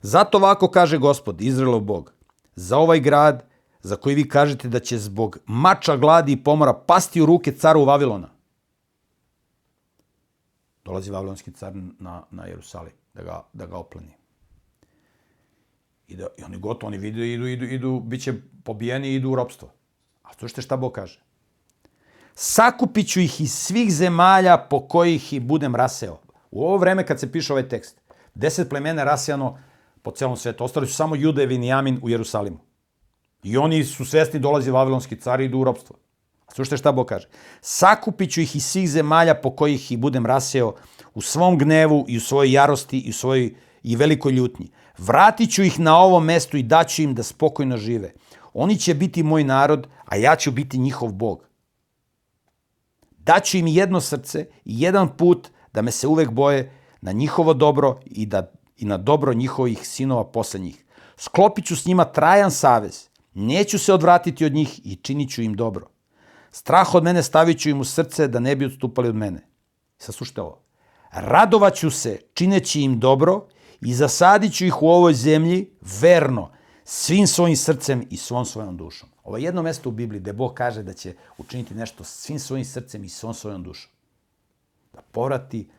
[0.01, 2.13] Zato ovako kaže gospod, Izraelov Bog,
[2.55, 3.43] za ovaj grad,
[3.81, 7.85] za koji vi kažete da će zbog mača, gladi i pomora pasti u ruke caru
[7.85, 8.29] Vavilona.
[10.85, 14.14] Dolazi Vavilonski car na, na Jerusalim da ga, da ga opleni.
[16.07, 18.33] I, da, I oni gotovo, oni vide, idu, idu, idu, bit će
[18.63, 19.71] pobijeni i idu u ropstvo.
[20.23, 21.21] A slušajte šta Bog kaže.
[22.35, 26.19] Sakupit ću ih iz svih zemalja po kojih ih budem raseo.
[26.51, 28.01] U ovo vreme kad se piše ovaj tekst,
[28.33, 29.57] deset plemena rasejano
[30.01, 30.63] po celom svetu.
[30.63, 32.59] Ostali su samo Jude, Vinijamin u Jerusalimu.
[33.43, 35.95] I oni su svesni dolazi Vavilonski car i idu u ropstvo.
[36.53, 37.27] Slušajte šta Bog kaže.
[37.61, 40.73] Sakupit ću ih iz svih zemalja po kojih ih budem raseo
[41.13, 43.55] u svom gnevu i u svojoj jarosti i u svojoj
[43.85, 44.71] i velikoj ljutnji.
[44.97, 48.13] Vratit ću ih na ovo mesto i daću im da spokojno žive.
[48.53, 51.45] Oni će biti moj narod, a ja ću biti njihov Bog.
[53.17, 56.71] Daću im jedno srce i jedan put da me se uvek boje
[57.01, 60.85] na njihovo dobro i, da, i na dobro njihovih sinova posle njih.
[61.17, 63.09] Sklopit ću s njima trajan savez.
[63.33, 65.87] Neću se odvratiti od njih i činit ću im dobro.
[66.51, 69.47] Strah od mene stavit ću im u srce da ne bi odstupali od mene.
[69.97, 70.61] Saslušajte ovo.
[71.11, 73.47] Radovaću se čineći im dobro
[73.81, 75.69] i zasadit ću ih u ovoj zemlji
[76.01, 76.51] verno,
[76.83, 79.09] svim svojim srcem i svom svojom dušom.
[79.23, 82.65] Ovo je jedno mesto u Bibliji gde Bog kaže da će učiniti nešto svim svojim
[82.65, 83.91] srcem i svom svojom dušom.
[84.93, 85.69] Da povrati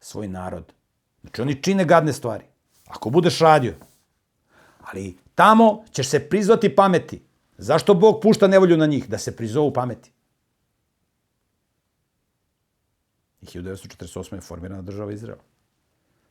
[0.00, 0.72] svoj narod.
[1.20, 2.44] Znači oni čine gadne stvari.
[2.86, 3.74] Ako budeš radio.
[4.80, 7.22] Ali tamo ćeš se prizvati pameti.
[7.58, 9.08] Zašto Bog pušta nevolju na njih?
[9.08, 10.12] Da se prizovu pameti.
[13.40, 14.34] I 1948.
[14.34, 15.42] je formirana država Izraela.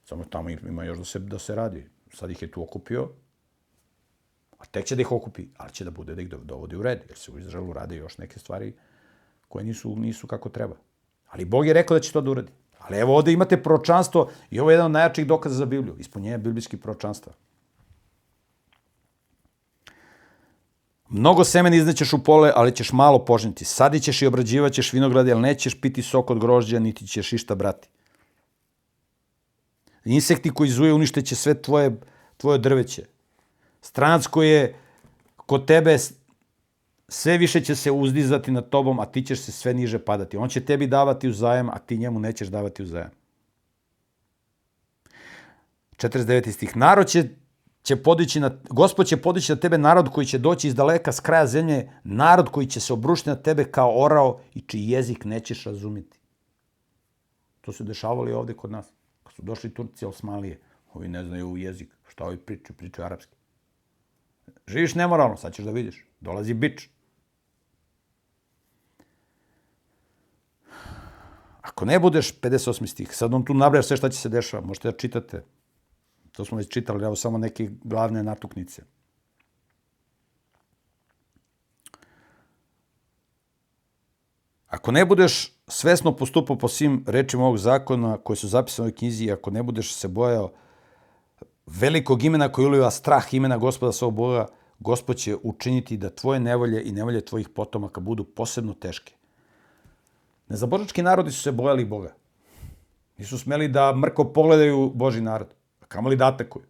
[0.04, 1.90] Samo tamo ima još da se, da se radi.
[2.14, 3.10] Sad ih je tu okupio,
[4.58, 7.02] a tek će da ih okupi, ali će da bude da ih dovodi u red,
[7.10, 8.74] jer se u Izraelu rade još neke stvari
[9.48, 10.76] koje nisu, nisu kako treba.
[11.30, 12.52] Ali Bog je rekao da će to da uradi.
[12.80, 16.38] Ali evo ovde imate proročanstvo i ovo je jedan od najjačih dokaza za Bibliju, ispunjenje
[16.38, 17.34] biblijskih proročanstva.
[21.10, 23.66] Mnogo semena iznećeš u pole, ali ćeš malo požniti.
[23.66, 27.90] Sadićeš i obrađivaćeš vinograde, ali nećeš piti sok od grožđa, niti ćeš išta brati.
[30.06, 31.92] Insekti koji zuje uništeće sve tvoje,
[32.38, 33.06] tvoje drveće.
[33.82, 34.76] Stranac koji je
[35.36, 35.98] kod tebe
[37.08, 40.38] sve više će se uzdizati nad tobom, a ti ćeš se sve niže padati.
[40.38, 43.10] On će tebi davati u zajem, a ti njemu nećeš davati u zajem.
[45.98, 46.52] 49.
[46.52, 46.78] stih.
[46.78, 47.30] Narod će,
[47.84, 51.20] će podići na, gospod će podići na tebe narod koji će doći iz daleka, s
[51.20, 55.64] kraja zemlje, narod koji će se obrušiti na tebe kao orao i čiji jezik nećeš
[55.64, 56.20] razumiti.
[57.62, 58.86] To se dešavalo i ovde kod nas.
[59.32, 60.60] Kad su došli Turci Osmalije,
[60.94, 63.38] ovi ne znaju jezik, šta ovi pričaju, pričaju arapski.
[64.68, 66.06] Živiš nemoralno, sad ćeš da vidiš.
[66.20, 66.90] Dolazi bič.
[71.62, 72.86] Ako ne budeš 58.
[72.88, 75.44] stih, sad on tu nabraja sve šta će se dešava, možete da čitate.
[76.32, 78.84] To smo već čitali, evo samo neke glavne natuknice.
[84.72, 88.96] Ako ne budeš svesno postupao po svim rečima ovog zakona koji su zapisani u ovoj
[88.96, 90.52] knjizi, ako ne budeš se bojao
[91.66, 94.48] velikog imena koji uliva strah imena gospoda svog Boga,
[94.80, 99.14] gospod će učiniti da tvoje nevolje i nevolje tvojih potomaka budu posebno teške.
[100.48, 102.14] Nezabožački narodi su se bojali Boga.
[103.18, 105.54] Nisu smeli da mrko pogledaju Boži narod.
[105.82, 106.66] A kamo li da atakuju?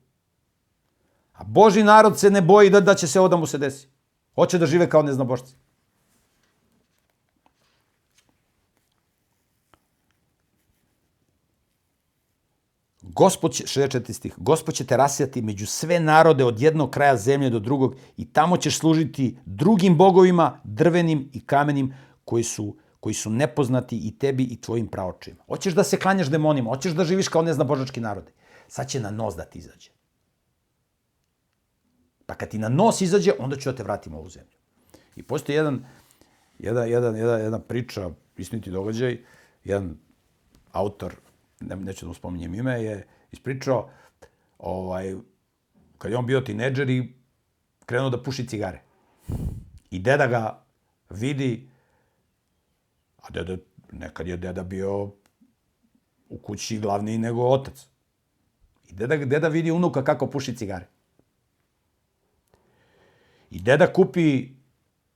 [1.34, 3.88] A Boži narod se ne boji da, da će se ovo da mu se desi.
[4.36, 5.61] Hoće da žive kao neznabošci.
[13.14, 17.49] Gospod će, 64 stih, Gospod će te rasijati među sve narode od jednog kraja zemlje
[17.49, 21.93] do drugog i tamo ćeš služiti drugim bogovima, drvenim i kamenim,
[22.26, 25.43] koji su, koji su nepoznati i tebi i tvojim praočima.
[25.47, 28.32] Hoćeš da se klanjaš demonima, hoćeš da živiš kao neznabožački narode.
[28.68, 29.89] Sad će na nos da ti izađe.
[32.26, 34.57] Pa kad ti na nos izađe, onda ću da te vratim u ovu zemlju.
[35.16, 35.86] I postoji jedan,
[36.59, 39.20] jedan, jedan, jedan, jedna priča, istiniti događaj,
[39.64, 39.97] jedan
[40.72, 41.16] autor
[41.62, 43.89] ne, neću da mu spominjem ime, je ispričao
[44.59, 45.16] ovaj,
[45.97, 47.14] kad je on bio tineđer i
[47.86, 48.82] krenuo da puši cigare.
[49.91, 50.64] I deda ga
[51.09, 51.70] vidi,
[53.18, 53.57] a deda,
[53.91, 55.12] nekad je deda bio
[56.30, 57.88] u kući glavniji nego otac.
[58.89, 60.88] I deda, deda vidi unuka kako puši cigare.
[63.51, 64.49] I deda kupi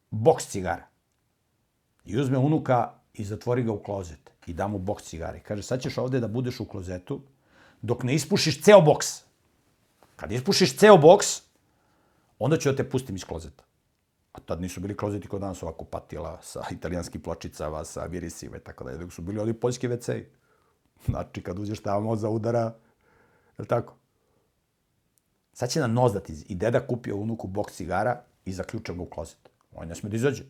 [0.09, 0.87] boks cigara.
[2.05, 5.39] I uzme unuka i zatvori ga u klozet i da mu boks cigare.
[5.39, 7.21] Kaže, sad ćeš ovde da budeš u klozetu
[7.81, 9.07] dok ne ispušiš ceo boks.
[10.15, 11.41] Kad ispušiš ceo boks,
[12.39, 13.63] onda ću da te pustim iz klozeta.
[14.33, 18.59] A tad nisu bili klozeti kod danas ovako patila sa italijanskim pločicama, sa virisima i
[18.59, 18.97] tako dalje.
[18.97, 20.23] Dok su bili ovdje poljski wc
[21.05, 22.59] Znači, kad uđeš tamo za udara,
[23.57, 23.95] je li tako?
[25.53, 26.45] Sad će na nos da ti...
[26.47, 29.49] I deda kupio unuku boks cigara i zaključa ga u klozet.
[29.73, 30.43] On ne sme da izađe.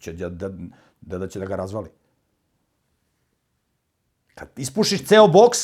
[0.00, 0.28] Će, da,
[1.00, 1.88] da, da će da ga razvali.
[4.36, 5.58] Kad ispušiš ceo boks,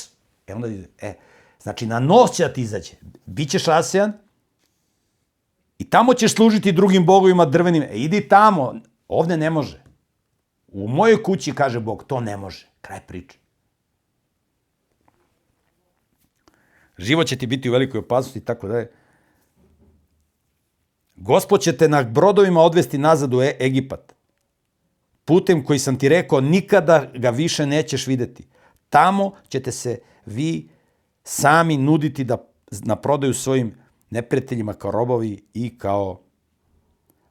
[0.46, 0.68] e onda,
[1.00, 1.14] e,
[1.60, 2.92] znači na nos će da ti izađe.
[3.26, 4.12] Bićeš rasejan
[5.78, 7.82] i tamo ćeš služiti drugim bogovima drvenim.
[7.82, 8.74] E, idi tamo,
[9.08, 9.82] ovde ne može.
[10.68, 12.66] U mojoj kući, kaže Bog, to ne može.
[12.80, 13.38] Kraj priče.
[16.98, 18.92] Život će ti biti u velikoj opasnosti i tako da je.
[21.16, 24.14] Gospod će te na brodovima odvesti nazad u e Egipat.
[25.24, 28.51] Putem koji sam ti rekao, nikada ga više nećeš videti.
[28.92, 30.68] Tamo ćete se vi
[31.24, 33.74] sami nuditi da na prodaju svojim
[34.10, 36.20] neprijateljima kao robovi i kao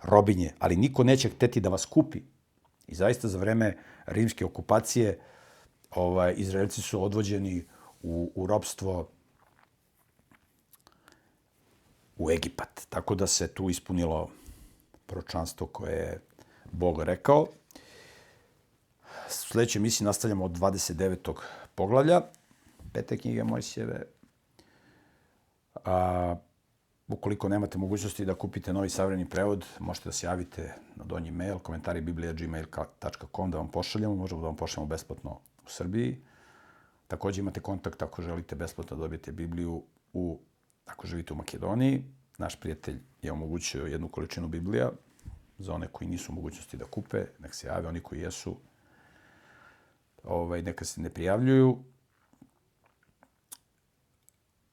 [0.03, 2.21] robinje, ali niko neće hteti da vas kupi.
[2.87, 5.19] I zaista za vreme rimske okupacije
[5.91, 7.65] ovaj, Izraelci su odvođeni
[8.01, 9.09] u, u ropstvo
[12.17, 12.85] u Egipat.
[12.89, 14.29] Tako da se tu ispunilo
[15.05, 16.21] proročanstvo koje je
[16.71, 17.47] Bog rekao.
[19.31, 21.33] U sledećoj emisiji nastavljamo od 29.
[21.75, 22.21] poglavlja
[22.93, 24.03] pete knjige Mojsijeve.
[25.85, 26.35] A,
[27.07, 31.59] ukoliko nemate mogućnosti da kupite novi savremeni prevod, možete da se javite na donji mail,
[31.59, 36.21] komentari biblija.gmail.com da vam pošaljemo, možemo da vam pošaljemo besplatno u Srbiji.
[37.07, 40.39] Takođe imate kontakt ako želite besplatno da dobijete Bibliju u,
[40.85, 42.03] ako živite u Makedoniji.
[42.37, 44.91] Naš prijatelj je omogućio jednu količinu Biblija
[45.59, 48.57] za one koji nisu u mogućnosti da kupe, nek se jave, oni koji jesu,
[50.23, 51.83] ovaj, neka se ne prijavljuju.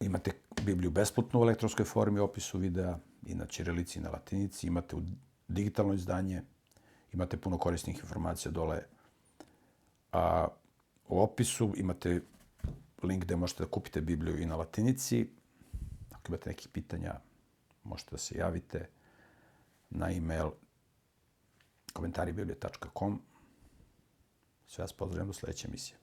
[0.01, 0.33] Imate
[0.63, 4.67] Bibliju besplatno u elektronskoj formi, opisu videa i na ćirilici i na latinici.
[4.67, 5.03] Imate u
[5.49, 6.43] digitalno izdanje.
[7.13, 8.83] Imate puno korisnih informacija dole.
[10.13, 10.49] A
[11.09, 12.21] u opisu imate
[13.03, 15.29] link gde možete da kupite Bibliju i na latinici.
[16.11, 17.15] Ako imate nekih pitanja,
[17.85, 18.89] možete da se javite
[19.91, 20.51] na e-mail
[21.93, 23.23] komentaribiblija.com.
[24.79, 25.99] Vas pozdravljam do sledeće emisije.